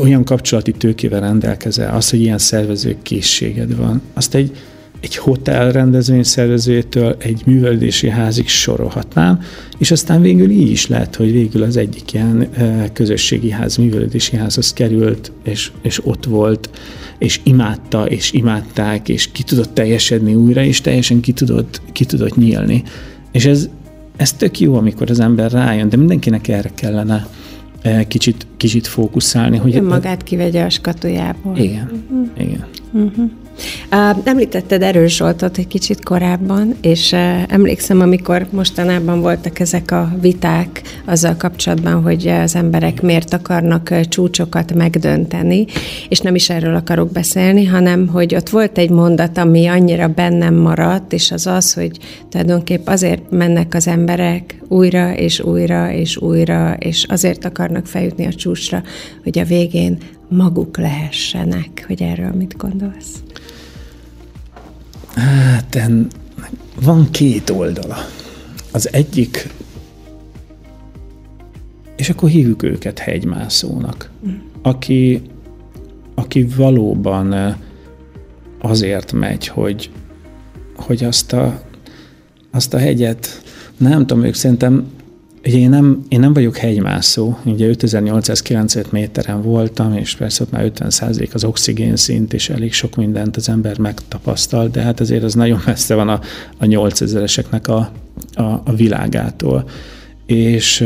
[0.00, 4.56] olyan kapcsolati tőkével rendelkezel, az, hogy ilyen szervező készséged van, azt egy
[5.00, 9.40] egy hotel rendezvényszervezőjétől egy művelődési házig sorolhatnám,
[9.78, 12.48] és aztán végül így is lehet, hogy végül az egyik ilyen
[12.92, 16.70] közösségi ház, művelődési házhoz került, és, és ott volt,
[17.18, 22.36] és imádta, és imádták, és ki tudott teljesedni újra, és teljesen ki tudott, ki tudott
[22.36, 22.82] nyílni.
[23.32, 23.68] És ez,
[24.16, 27.26] ez tök jó, amikor az ember rájön, de mindenkinek erre kellene
[28.08, 29.56] kicsit, kicsit fókuszálni.
[29.56, 31.56] Hogy magát kivegye a skatujából.
[31.56, 32.28] Igen, uh-huh.
[32.38, 32.64] igen.
[32.92, 33.30] Uh-huh.
[34.24, 37.12] Említetted Erős Zsoltot egy kicsit korábban, és
[37.48, 44.74] emlékszem, amikor mostanában voltak ezek a viták azzal kapcsolatban, hogy az emberek miért akarnak csúcsokat
[44.74, 45.66] megdönteni,
[46.08, 50.54] és nem is erről akarok beszélni, hanem hogy ott volt egy mondat, ami annyira bennem
[50.54, 51.98] maradt, és az az, hogy
[52.28, 58.32] tulajdonképp azért mennek az emberek újra és újra és újra, és azért akarnak feljutni a
[58.32, 58.82] csúcsra,
[59.22, 59.98] hogy a végén
[60.28, 63.22] maguk lehessenek, hogy erről mit gondolsz?
[65.14, 65.90] Hát
[66.80, 67.96] van két oldala.
[68.72, 69.48] Az egyik,
[71.96, 74.34] és akkor hívjuk őket hegymászónak, mm.
[74.62, 75.22] aki,
[76.14, 77.56] aki valóban
[78.60, 79.90] azért megy, hogy,
[80.76, 81.62] hogy azt a,
[82.50, 83.42] azt a hegyet,
[83.76, 84.86] nem tudom, ők szerintem
[85.44, 90.72] Ugye én nem, én nem vagyok hegymászó, ugye 5895 méteren voltam, és persze ott már
[90.74, 95.34] 50% az oxigén szint, és elég sok mindent az ember megtapasztal, de hát azért az
[95.34, 96.20] nagyon messze van a,
[96.58, 97.90] a 8000-eseknek a,
[98.40, 99.68] a, a világától.
[100.26, 100.84] És,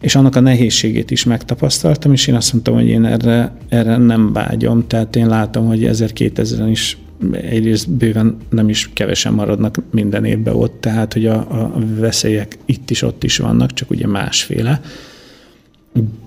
[0.00, 4.32] és annak a nehézségét is megtapasztaltam, és én azt mondtam, hogy én erre, erre nem
[4.32, 6.98] vágyom, tehát én látom, hogy 1000-2000-en is
[7.32, 12.90] egyrészt bőven nem is kevesen maradnak minden évben ott, tehát hogy a, a veszélyek itt
[12.90, 14.80] is, ott is vannak, csak ugye másféle.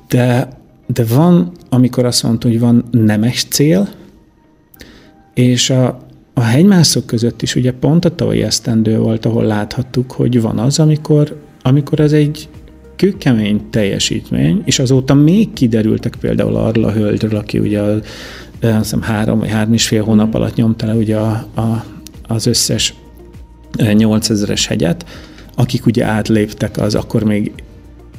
[0.08, 0.50] De,
[0.94, 3.90] de van, amikor azt mondta, hogy van nemes cél,
[5.34, 10.42] és a, a hegymászok között is ugye pont a tavalyi esztendő volt, ahol láthattuk, hogy
[10.42, 12.50] van az, amikor, amikor ez egy
[12.96, 17.82] kőkemény teljesítmény, és azóta még kiderültek például arról a hölgyről, aki ugye
[18.62, 21.86] azt hiszem három vagy három és fél hónap alatt nyomta le ugye a, a,
[22.28, 22.94] az összes
[23.78, 25.06] 8000-es hegyet,
[25.56, 27.52] akik ugye átléptek az akkor még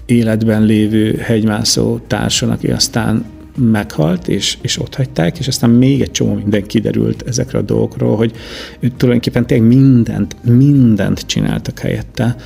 [0.07, 3.25] életben lévő hegymászó társon, aki aztán
[3.57, 8.17] meghalt, és, és ott hagyták, és aztán még egy csomó minden kiderült ezekre a dolgokról,
[8.17, 8.33] hogy
[8.81, 12.37] ő tulajdonképpen tényleg mindent, mindent csináltak helyette.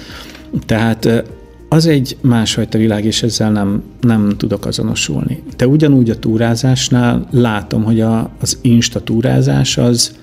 [0.66, 1.24] Tehát
[1.68, 5.42] az egy másfajta világ, és ezzel nem, nem tudok azonosulni.
[5.56, 10.16] De ugyanúgy a túrázásnál látom, hogy a, az insta túrázás az,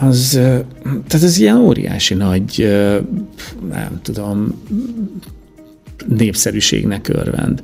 [0.00, 0.30] az,
[0.82, 2.68] tehát ez ilyen óriási nagy,
[3.70, 4.62] nem tudom,
[6.06, 7.60] népszerűségnek örvend.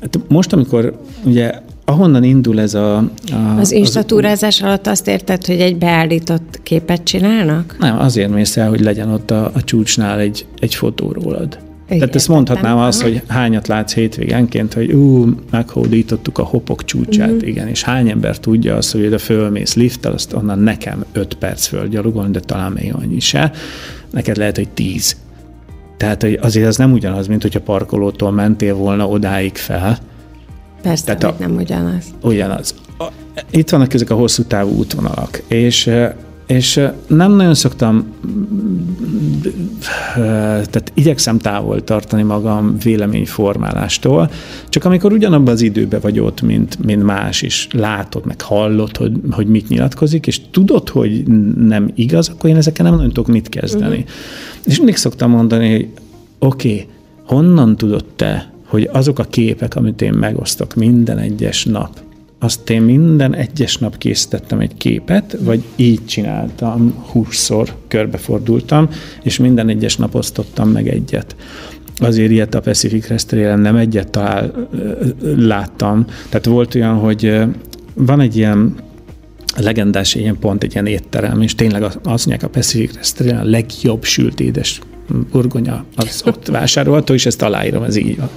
[0.00, 2.96] Hát most, amikor ugye ahonnan indul ez a...
[2.96, 3.10] a
[3.58, 7.76] az instatúrázás az, alatt azt érted, hogy egy beállított képet csinálnak?
[7.78, 11.58] Nem, azért mész el, hogy legyen ott a, a csúcsnál egy, egy fotó rólad.
[11.86, 17.30] Igen, Tehát ezt mondhatnám azt, hogy hányat látsz hétvégenként, hogy ú, meghódítottuk a hopok csúcsát,
[17.30, 17.48] uh-huh.
[17.48, 21.66] igen, és hány ember tudja azt, hogy oda fölmész lifttel, azt onnan nekem 5 perc
[21.66, 23.52] fölgyalogolni, de talán még annyi se.
[24.10, 25.16] Neked lehet, hogy 10.
[25.96, 29.98] Tehát hogy azért az nem ugyanaz, mint hogyha parkolótól mentél volna odáig fel.
[30.84, 32.04] Persze, Tehát a, nem ugyanaz.
[32.22, 32.74] Ugyanaz.
[33.50, 35.90] Itt vannak ezek a hosszú távú útvonalak, és
[36.46, 38.06] és nem nagyon szoktam,
[40.14, 44.30] tehát igyekszem távol tartani magam véleményformálástól,
[44.68, 49.12] csak amikor ugyanabban az időben vagy ott, mint, mint más, is látod, meg hallod, hogy,
[49.30, 51.26] hogy mit nyilatkozik, és tudod, hogy
[51.56, 53.96] nem igaz, akkor én ezekkel nem nagyon tudok mit kezdeni.
[53.96, 54.10] Uh-huh.
[54.64, 55.88] És mindig szoktam mondani, hogy
[56.38, 56.86] oké, okay,
[57.26, 62.00] honnan tudod te, hogy azok a képek, amit én megosztok minden egyes nap,
[62.44, 68.88] azt én minden egyes nap készítettem egy képet, vagy így csináltam, húszszor körbefordultam,
[69.22, 71.36] és minden egyes nap osztottam meg egyet.
[71.96, 74.68] Azért ilyet a Pacific Crest nem egyet talál,
[75.36, 76.06] láttam.
[76.28, 77.40] Tehát volt olyan, hogy
[77.94, 78.74] van egy ilyen
[79.56, 84.04] legendás ilyen pont, egy ilyen étterem, és tényleg azt mondják a Pacific Crest a legjobb
[84.04, 84.80] sült édes
[85.32, 88.30] burgonya, az ott vásárolható, és ezt aláírom, ez így van.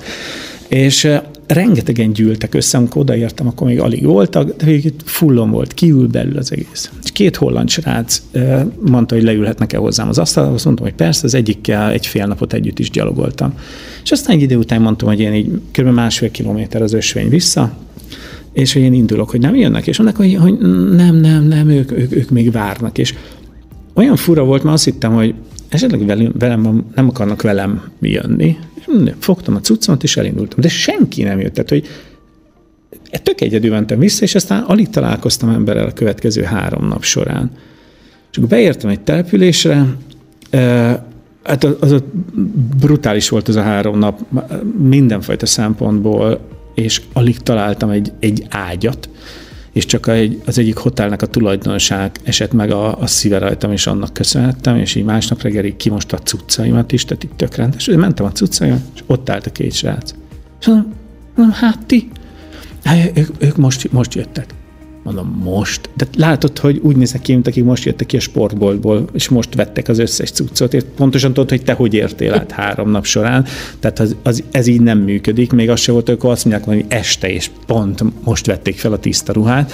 [0.68, 1.08] És
[1.48, 6.38] rengetegen gyűltek össze, amikor odaértem, akkor még alig voltak, de itt fullon volt, kiül belül
[6.38, 6.92] az egész.
[7.04, 8.22] És két holland srác
[8.80, 12.54] mondta, hogy leülhetnek-e hozzám az asztalra, azt mondtam, hogy persze, az egyikkel egy fél napot
[12.54, 13.54] együtt is gyalogoltam.
[14.04, 15.88] És aztán egy idő után mondtam, hogy én így kb.
[15.88, 17.78] másfél kilométer az ösvény vissza,
[18.54, 20.58] és hogy én indulok, hogy nem jönnek, és mondják, hogy, hogy
[20.96, 23.14] nem, nem, nem, ők, ők, ők még várnak, és
[23.94, 25.34] olyan fura volt, mert azt hittem, hogy
[25.70, 28.58] esetleg velem, velem nem akarnak velem jönni,
[29.20, 30.60] fogtam a cuccomat, és elindultam.
[30.60, 31.54] De senki nem jött.
[31.54, 31.88] Tehát, hogy
[33.24, 37.52] tök egyedül mentem vissza, és aztán alig találkoztam emberrel a következő három nap során.
[38.34, 39.86] Akkor beértem egy településre,
[41.44, 42.04] hát az, az
[42.80, 44.20] brutális volt az a három nap
[44.78, 46.40] mindenfajta szempontból,
[46.76, 49.10] és alig találtam egy, egy ágyat,
[49.78, 50.12] és csak
[50.46, 54.96] az egyik hotelnek a tulajdonoság esett meg a, a szíve rajtam, és annak köszönhettem, és
[54.96, 57.86] így másnap reggelig kimosta a cuccaimat is, tehát itt tök rendes.
[57.86, 60.14] Mentem a cuccaimat, és ott állt a két srác.
[60.60, 60.68] És
[61.36, 62.10] mondom hát ti?
[62.84, 64.54] Hát, ők, ők most, most jöttek.
[65.08, 65.90] Mondom, most?
[65.96, 69.56] De látod, hogy úgy néznek ki, mint akik most jöttek ki a sportboltból, és most
[69.56, 73.46] vettek az összes cuccot, és pontosan tudod, hogy te hogy értél át három nap során.
[73.80, 75.52] Tehát az, az, ez így nem működik.
[75.52, 79.00] Még az se volt, hogy azt mondják, hogy este, és pont most vették fel a
[79.00, 79.72] tiszta ruhát.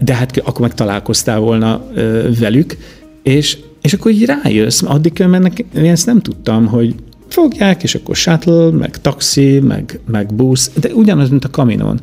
[0.00, 1.84] De hát akkor meg találkoztál volna
[2.40, 2.76] velük,
[3.22, 6.94] és, és akkor így rájössz, addig mennek, én ezt nem tudtam, hogy
[7.28, 12.00] fogják, és akkor shuttle, meg taxi, meg, meg busz, de ugyanaz, mint a kaminon.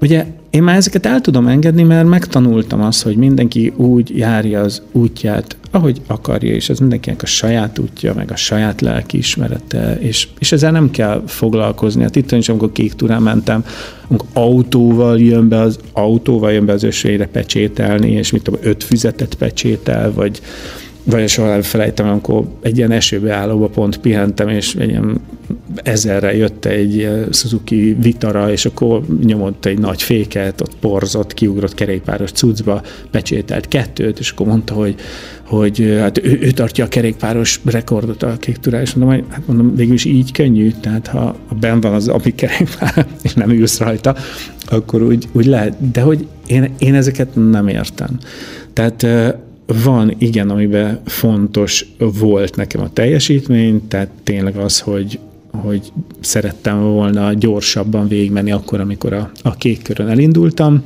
[0.00, 4.82] Ugye én már ezeket el tudom engedni, mert megtanultam azt, hogy mindenki úgy járja az
[4.92, 10.52] útját, ahogy akarja, és ez mindenkinek a saját útja, meg a saját lelkiismerete, és, és
[10.52, 12.02] ezzel nem kell foglalkozni.
[12.02, 13.64] Hát itt is, amikor kék túrán mentem,
[14.08, 18.84] amikor autóval jön be az, autóval jön be az ösvényre pecsételni, és mit tudom, öt
[18.84, 20.40] füzetet pecsétel, vagy,
[21.10, 25.20] vagy soha nem felejtem, amikor egy ilyen esőbeállóba pont pihentem, és egy ilyen
[25.82, 32.30] ezerre jött egy Suzuki Vitara, és akkor nyomott egy nagy féket, ott porzott, kiugrott kerékpáros
[32.30, 34.94] cuccba, becsételt kettőt, és akkor mondta, hogy,
[35.46, 39.46] hogy hát ő, ő tartja a kerékpáros rekordot a kék túrá, és mondom, hogy hát
[39.46, 44.16] mondom, végülis így könnyű, tehát ha ben van az ami kerékpár, és nem ülsz rajta,
[44.66, 45.90] akkor úgy, úgy lehet.
[45.92, 48.18] De hogy én, én ezeket nem értem.
[48.72, 49.06] Tehát
[49.84, 55.18] van, igen, amiben fontos volt nekem a teljesítmény, tehát tényleg az, hogy,
[55.50, 60.82] hogy szerettem volna gyorsabban végigmenni akkor, amikor a, a kék körön elindultam.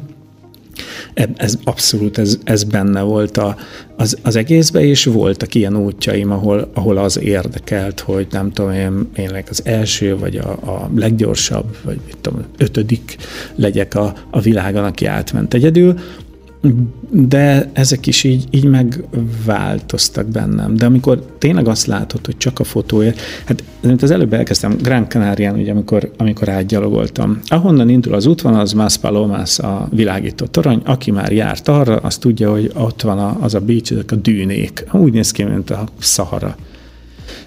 [1.37, 3.57] Ez abszolút, ez, ez benne volt a,
[3.97, 9.09] az, az egészben, és voltak ilyen útjaim, ahol, ahol az érdekelt, hogy nem tudom, én,
[9.17, 13.17] én az első, vagy a, a leggyorsabb, vagy mit tudom, ötödik
[13.55, 15.99] legyek a, a világon, aki átment egyedül,
[17.11, 20.77] de ezek is így, így megváltoztak bennem.
[20.77, 25.09] De amikor tényleg azt látod, hogy csak a fotóért, hát mint az előbb elkezdtem Gran
[25.09, 27.41] Canarián, ugye, amikor, amikor átgyalogoltam.
[27.47, 30.83] Ahonnan indul az útvonal, az Más Palomas a világító torony.
[30.85, 34.17] Aki már járt arra, az tudja, hogy ott van a, az a beach, ezek a
[34.17, 34.85] dűnék.
[34.93, 36.57] Úgy néz ki, mint a Szahara.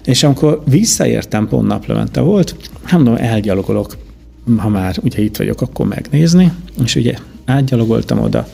[0.04, 2.56] És amikor visszaértem, pont naplemente volt,
[2.90, 3.96] nem tudom, elgyalogolok,
[4.56, 6.52] ha már ugye itt vagyok, akkor megnézni,
[6.84, 7.14] és ugye
[7.44, 8.48] átgyalogoltam oda,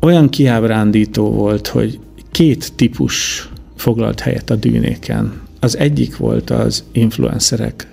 [0.00, 1.98] olyan kiábrándító volt, hogy
[2.30, 5.40] két típus foglalt helyet a dűnéken.
[5.60, 7.86] Az egyik volt az influencerek,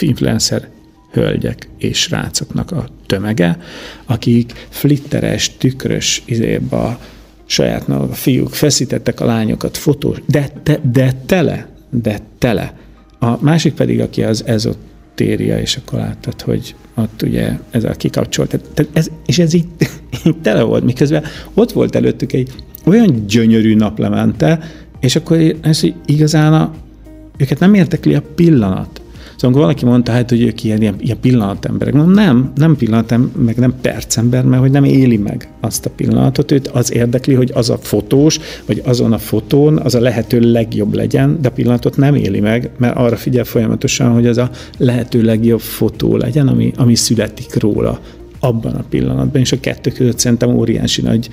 [0.00, 0.68] influencer
[1.12, 3.58] hölgyek és srácoknak a tömege,
[4.06, 7.00] akik flitteres, tükrös izéba
[7.44, 12.78] saját a fiúk feszítettek a lányokat fotós, de, de, de tele, de tele.
[13.18, 14.44] A másik pedig, aki az
[15.20, 18.60] ezotéria, és akkor láttad, hogy ott ugye ez a kikapcsolt.
[18.74, 19.66] Tehát ez, és ez így,
[20.42, 22.50] tele volt, miközben ott volt előttük egy
[22.86, 24.60] olyan gyönyörű naplemente,
[25.00, 26.74] és akkor ez, igazán a,
[27.36, 28.99] őket nem értekli a pillanat.
[29.40, 33.32] Szóval amikor valaki mondta, hát, hogy ők ilyen, ilyen, ilyen pillanatemberek, mondom, nem, nem pillanatem,
[33.44, 37.50] meg nem percember, mert hogy nem éli meg azt a pillanatot, őt az érdekli, hogy
[37.54, 41.96] az a fotós, vagy azon a fotón az a lehető legjobb legyen, de a pillanatot
[41.96, 46.72] nem éli meg, mert arra figyel folyamatosan, hogy az a lehető legjobb fotó legyen, ami,
[46.76, 48.00] ami születik róla
[48.40, 51.28] abban a pillanatban, és a kettő között szerintem óriási nagy,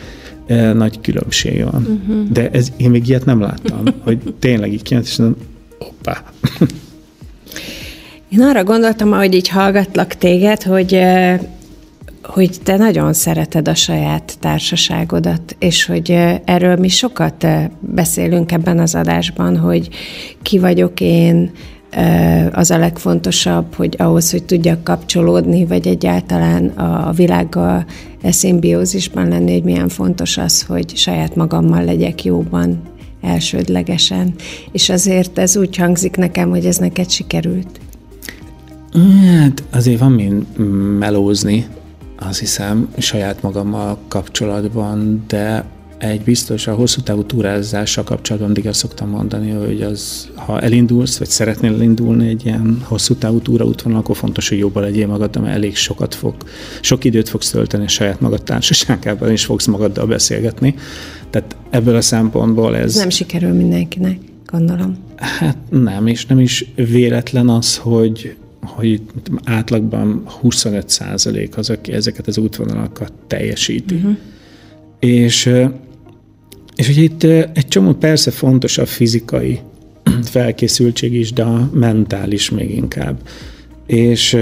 [0.46, 1.82] eh, nagy különbség van.
[1.82, 2.32] Uh-huh.
[2.32, 5.36] De ez, én még ilyet nem láttam, hogy tényleg így kijött, és nem,
[5.80, 6.24] hoppá.
[8.30, 11.02] Én arra gondoltam, hogy így hallgatlak téged, hogy
[12.24, 16.12] hogy te nagyon szereted a saját társaságodat, és hogy
[16.46, 17.48] erről mi sokat
[17.80, 19.90] beszélünk ebben az adásban, hogy
[20.42, 21.52] ki vagyok én,
[22.52, 27.86] az a legfontosabb, hogy ahhoz, hogy tudjak kapcsolódni, vagy egyáltalán a világgal
[28.24, 32.82] szimbiózisban lenni, hogy milyen fontos az, hogy saját magammal legyek jóban,
[33.22, 34.34] elsődlegesen.
[34.72, 37.80] És azért ez úgy hangzik nekem, hogy ez neked sikerült.
[39.06, 40.58] Hát azért van mind
[41.00, 41.68] melózni,
[42.20, 45.66] azt hiszem, saját magammal kapcsolatban, de
[45.98, 51.18] egy biztos, a hosszú távú túrázással kapcsolatban mindig azt szoktam mondani, hogy az, ha elindulsz,
[51.18, 55.56] vagy szeretnél elindulni egy ilyen hosszú távú túraútvonal, akkor fontos, hogy jobban legyél magad, mert
[55.56, 56.36] elég sokat fog,
[56.82, 60.76] sok időt fogsz tölteni a saját magad társaságában, és fogsz magaddal beszélgetni.
[61.30, 62.96] Tehát ebből a szempontból ez...
[62.96, 64.98] Nem sikerül mindenkinek, gondolom.
[65.16, 68.36] Hát nem, és nem is véletlen az, hogy
[68.76, 69.02] hogy
[69.44, 73.96] átlagban 25 százalék az, aki ezeket az útvonalakat teljesíti.
[73.96, 74.18] Uh-huh.
[75.00, 75.50] És,
[76.76, 79.60] és ugye itt egy csomó persze fontos a fizikai
[80.32, 83.18] felkészültség is, de a mentális még inkább.
[83.86, 84.38] És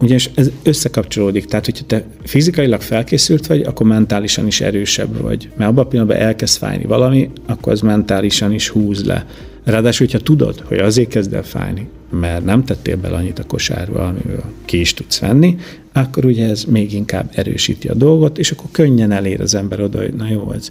[0.00, 5.48] ugye ez összekapcsolódik, tehát hogyha te fizikailag felkészült vagy, akkor mentálisan is erősebb vagy.
[5.56, 9.26] Mert abban a pillanatban elkezd fájni valami, akkor az mentálisan is húz le
[9.66, 14.06] Ráadásul, hogyha tudod, hogy azért kezd el fájni, mert nem tettél bele annyit a kosárba,
[14.06, 15.56] amiből ki is tudsz venni,
[15.92, 19.98] akkor ugye ez még inkább erősíti a dolgot, és akkor könnyen elér az ember oda,
[19.98, 20.70] hogy na jó, ez,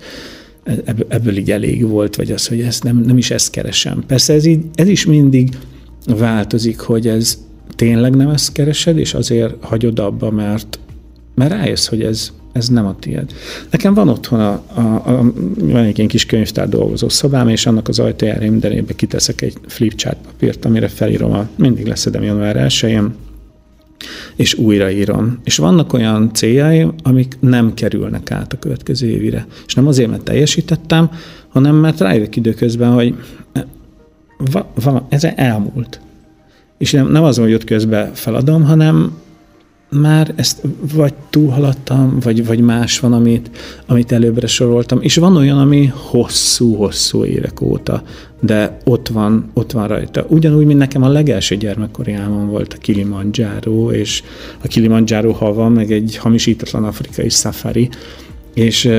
[1.07, 4.03] ebből így elég volt, vagy az, hogy ezt nem, nem is ezt keresem.
[4.07, 5.49] Persze ez, így, ez is mindig
[6.05, 7.37] változik, hogy ez
[7.75, 10.79] tényleg nem ezt keresed, és azért hagyod abba, mert,
[11.35, 13.33] mert rájössz, hogy ez, ez nem a tiéd.
[13.69, 17.87] Nekem van otthon a, a, a, van egy ilyen kis könyvtár dolgozó szobám, és annak
[17.87, 22.97] az ajtajára mindenébe kiteszek egy flipchart papírt, amire felírom, a, mindig leszedem január 1
[24.35, 25.39] és újraírom.
[25.43, 29.47] És vannak olyan céljaim, amik nem kerülnek át a következő évire.
[29.67, 31.09] És nem azért, mert teljesítettem,
[31.47, 33.15] hanem mert rájövök időközben, hogy
[34.51, 35.99] va, va, ez elmúlt.
[36.77, 39.23] És nem, nem az, hogy ott közben feladom, hanem
[40.01, 40.61] már ezt
[40.93, 43.49] vagy túlhaladtam, vagy, vagy más van, amit,
[43.85, 45.01] amit előbbre soroltam.
[45.01, 48.03] És van olyan, ami hosszú-hosszú évek óta,
[48.41, 50.25] de ott van, ott van rajta.
[50.29, 54.23] Ugyanúgy, mint nekem a legelső gyermekkori álmom volt a Kilimanjaro, és
[54.63, 57.89] a Kilimanjaro hava, meg egy hamisítatlan afrikai safari,
[58.53, 58.89] és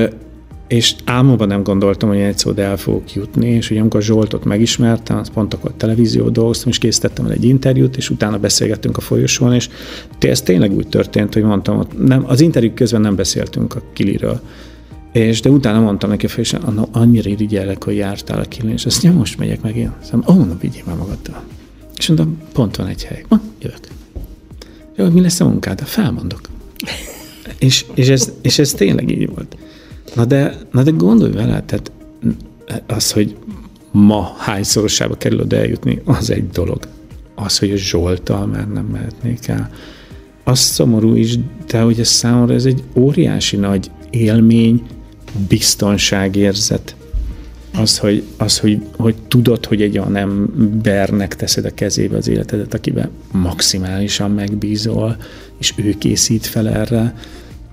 [0.67, 5.17] és álmomban nem gondoltam, hogy egy szót el fogok jutni, és hogy amikor Zsoltot megismertem,
[5.17, 9.53] az pont akkor televízió dolgoztam, és készítettem el egy interjút, és utána beszélgettünk a folyosón,
[9.53, 9.69] és
[10.19, 14.41] ez tényleg úgy történt, hogy mondtam, hogy nem, az interjú közben nem beszéltünk a Kiliről,
[15.11, 16.57] és de utána mondtam neki, hogy
[16.91, 19.93] annyira irigyellek, hogy jártál a Kilin, és azt mondja, most megyek meg én.
[20.03, 21.43] Szóval, ó, na vigyél már magaddal.
[21.97, 23.23] És mondom, pont van egy hely.
[23.27, 23.79] Ma, jövök.
[24.95, 25.81] Jó, mi lesz a munkád?
[25.81, 26.41] Felmondok.
[27.59, 29.57] és, és, ez, és ez tényleg így volt.
[30.15, 31.91] Na de, na de gondolj vele, tehát
[32.87, 33.35] az, hogy
[33.91, 36.79] ma hányszorosába kerül oda eljutni, az egy dolog.
[37.35, 39.69] Az, hogy a Zsoltal már nem mehetnék el.
[40.43, 41.37] Az szomorú is,
[41.67, 44.81] de hogy ez számomra ez egy óriási nagy élmény,
[45.47, 46.95] biztonságérzet.
[47.73, 52.73] Az, hogy, az hogy, hogy tudod, hogy egy olyan embernek teszed a kezébe az életedet,
[52.73, 55.17] akiben maximálisan megbízol,
[55.57, 57.13] és ő készít fel erre,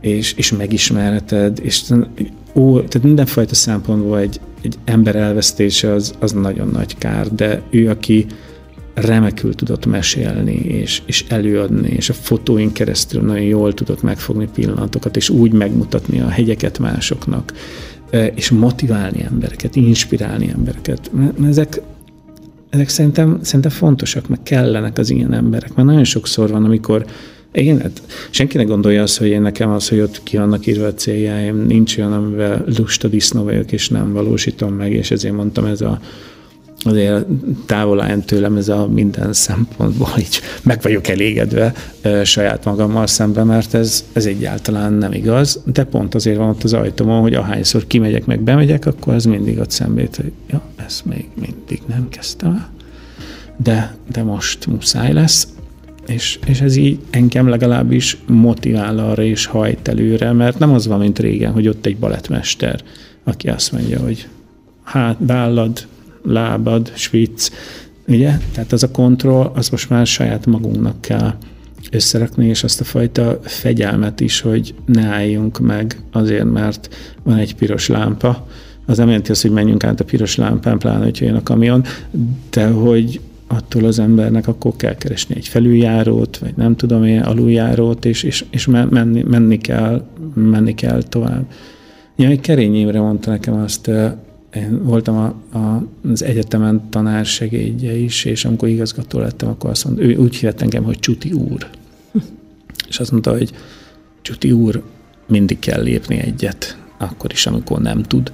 [0.05, 1.83] és, és megismerheted, és
[2.55, 7.89] ó, tehát mindenfajta szempontból egy, egy ember elvesztése az, az nagyon nagy kár, de ő,
[7.89, 8.27] aki
[8.95, 15.17] remekül tudott mesélni, és, és előadni, és a fotóink keresztül nagyon jól tudott megfogni pillanatokat,
[15.17, 17.53] és úgy megmutatni a hegyeket másoknak,
[18.35, 21.11] és motiválni embereket, inspirálni embereket.
[21.45, 21.81] Ezek,
[22.71, 27.07] ezek szerintem, szerintem fontosak, meg kellenek az ilyen emberek, mert nagyon sokszor van, amikor
[27.55, 30.87] igen, hát senki ne gondolja azt, hogy én nekem az, hogy ott ki vannak írva
[30.87, 35.65] a céljáim, nincs olyan, amivel lusta disznó vagyok, és nem valósítom meg, és ezért mondtam,
[35.65, 36.01] ez a
[36.87, 37.27] azért
[37.67, 43.47] távol álljon tőlem ez a minden szempontból, így meg vagyok elégedve e, saját magammal szemben,
[43.47, 47.87] mert ez, ez egyáltalán nem igaz, de pont azért van ott az ajtómon, hogy ahányszor
[47.87, 52.51] kimegyek, meg bemegyek, akkor ez mindig ott szembét, hogy ja, ezt még mindig nem kezdtem
[52.51, 52.73] el,
[53.57, 55.49] de, de most muszáj lesz,
[56.07, 60.99] és, és ez így engem legalábbis motivál arra és hajt előre, mert nem az van,
[60.99, 62.81] mint régen, hogy ott egy balettmester,
[63.25, 64.29] aki azt mondja, hogy
[64.83, 65.87] hát vállad,
[66.25, 67.51] lábad, svicc,
[68.07, 68.39] ugye?
[68.53, 71.35] Tehát az a kontroll, az most már saját magunknak kell
[71.91, 77.55] összerakni, és azt a fajta fegyelmet is, hogy ne álljunk meg azért, mert van egy
[77.55, 78.47] piros lámpa.
[78.87, 81.85] Az nem jelenti azt, hogy menjünk át a piros lámpán, pláne, hogy jön a kamion,
[82.51, 83.21] de hogy
[83.55, 88.45] attól az embernek akkor kell keresni egy felüljárót, vagy nem tudom én, aluljárót, és, és,
[88.51, 91.51] és menni, menni, kell, menni kell tovább.
[92.17, 93.91] Ja, egy Kerény Imre mondta nekem azt,
[94.55, 100.03] én voltam a, a, az egyetemen tanársegédje is, és amikor igazgató lettem, akkor azt mondta,
[100.03, 101.67] ő úgy hívett engem, hogy Csuti úr.
[102.89, 103.53] és azt mondta, hogy
[104.23, 104.83] Csuti úr,
[105.27, 108.33] mindig kell lépni egyet, akkor is, amikor nem tud.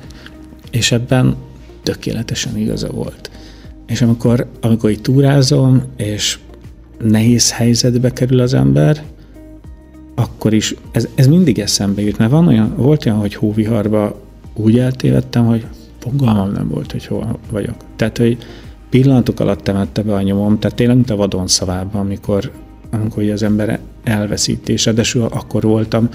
[0.71, 1.35] És ebben
[1.83, 3.31] tökéletesen igaza volt.
[3.91, 6.39] És amikor, amikor így túrázom, és
[6.99, 9.03] nehéz helyzetbe kerül az ember,
[10.15, 14.21] akkor is ez, ez mindig eszembe jut, mert van olyan, volt olyan, hogy hóviharba
[14.55, 15.67] úgy eltévedtem, hogy
[15.99, 17.75] fogalmam nem volt, hogy hol vagyok.
[17.97, 18.39] Tehát, hogy
[18.91, 22.53] pillanatok alatt temette be a nyomom, tehát tényleg, mint a vadon szavában, amikor,
[22.91, 26.09] amikor az ember elveszítése, de akkor voltam,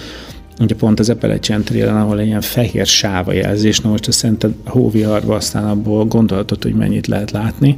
[0.60, 5.36] ugye pont az Epele Csentrélen, ahol ilyen fehér sáva jelzés, na most szerinted a hóviharba
[5.36, 7.78] aztán abból gondolhatod, hogy mennyit lehet látni,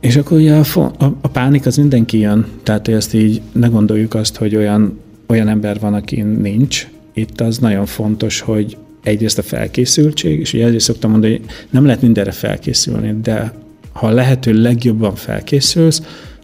[0.00, 3.66] és akkor ugye a, a, a pánik az mindenki jön, tehát hogy ezt így ne
[3.66, 6.88] gondoljuk azt, hogy olyan, olyan ember van, aki nincs.
[7.14, 11.84] Itt az nagyon fontos, hogy egyrészt a felkészültség, és ugye ezért szoktam mondani, hogy nem
[11.84, 13.52] lehet mindenre felkészülni, de
[13.92, 16.02] ha lehető legjobban felkészülsz,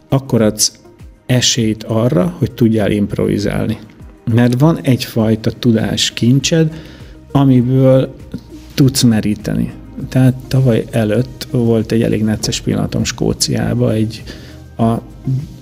[0.09, 0.73] akkor adsz
[1.27, 3.79] esélyt arra, hogy tudjál improvizálni.
[4.33, 6.72] Mert van egyfajta tudás kincsed,
[7.33, 8.14] amiből
[8.74, 9.72] tudsz meríteni.
[10.09, 14.22] Tehát tavaly előtt volt egy elég necces pillanatom Skóciába, egy
[14.77, 14.95] a,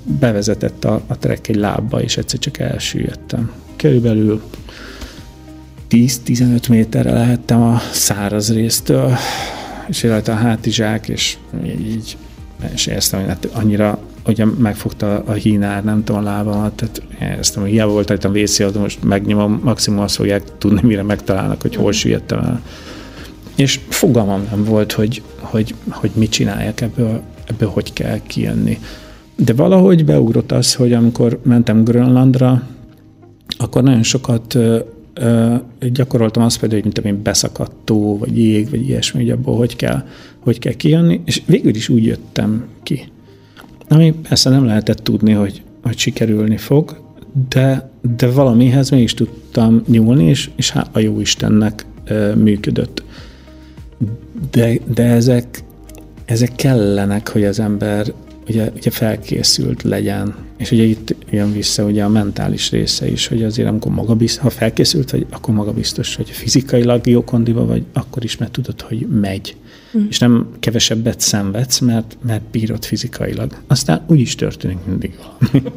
[0.02, 3.52] bevezetett a, a trek egy lábba, és egyszer csak elsüllyedtem.
[3.76, 4.42] Körülbelül
[5.90, 9.12] 10-15 méterre lehettem a száraz résztől,
[9.88, 11.36] és rajta a hátizsák, és
[11.66, 12.16] így,
[12.72, 17.62] és éreztem, hogy hát annyira ugye megfogta a hínár, nem tudom, a lábamat, tehát éreztem,
[17.62, 21.92] hogy hiába volt rajtam de most megnyomom, maximum azt fogják tudni, mire megtalálnak, hogy hol
[21.92, 22.62] süllyedtem el.
[23.56, 28.78] És fogalmam nem volt, hogy, hogy, hogy mit csináljak ebből, ebből hogy kell kijönni.
[29.36, 32.62] De valahogy beugrott az, hogy amikor mentem Grönlandra,
[33.58, 34.78] akkor nagyon sokat ö,
[35.14, 35.54] ö,
[35.92, 40.04] gyakoroltam azt például, hogy mint én beszakadt vagy jég, vagy ilyesmi, hogy abból hogy kell,
[40.38, 43.12] hogy kell kijönni, és végül is úgy jöttem ki.
[43.88, 47.02] Ami persze nem lehetett tudni, hogy, hogy sikerülni fog,
[47.48, 53.02] de, de valamihez mégis tudtam nyúlni, és, és hát a jó Istennek ö, működött.
[54.50, 55.64] De, de ezek,
[56.24, 58.12] ezek kellenek, hogy az ember
[58.48, 60.34] ugye, ugye felkészült legyen.
[60.56, 64.50] És ugye itt jön vissza ugye a mentális része is, hogy azért amikor magabiztos, ha
[64.50, 69.56] felkészült vagy, akkor magabiztos, hogy fizikailag jó kondiba vagy, akkor is mert tudod, hogy megy.
[69.98, 70.06] Mm.
[70.08, 73.52] És nem kevesebbet szenvedsz, mert, mert bírod fizikailag.
[73.66, 75.68] Aztán úgy is történik mindig valami.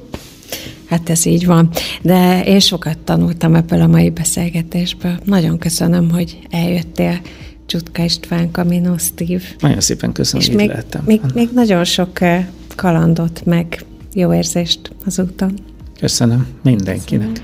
[0.88, 1.70] Hát ez így van.
[2.02, 5.20] De én sokat tanultam ebből a mai beszélgetésből.
[5.24, 7.20] Nagyon köszönöm, hogy eljöttél.
[7.66, 9.44] Csutka István, Kamino Steve.
[9.60, 11.04] Nagyon szépen köszönöm, És hogy még, lehettem.
[11.06, 12.20] még, még nagyon sok
[12.76, 15.54] kalandot, meg jó érzést az úton.
[16.00, 17.44] Köszönöm mindenkinek.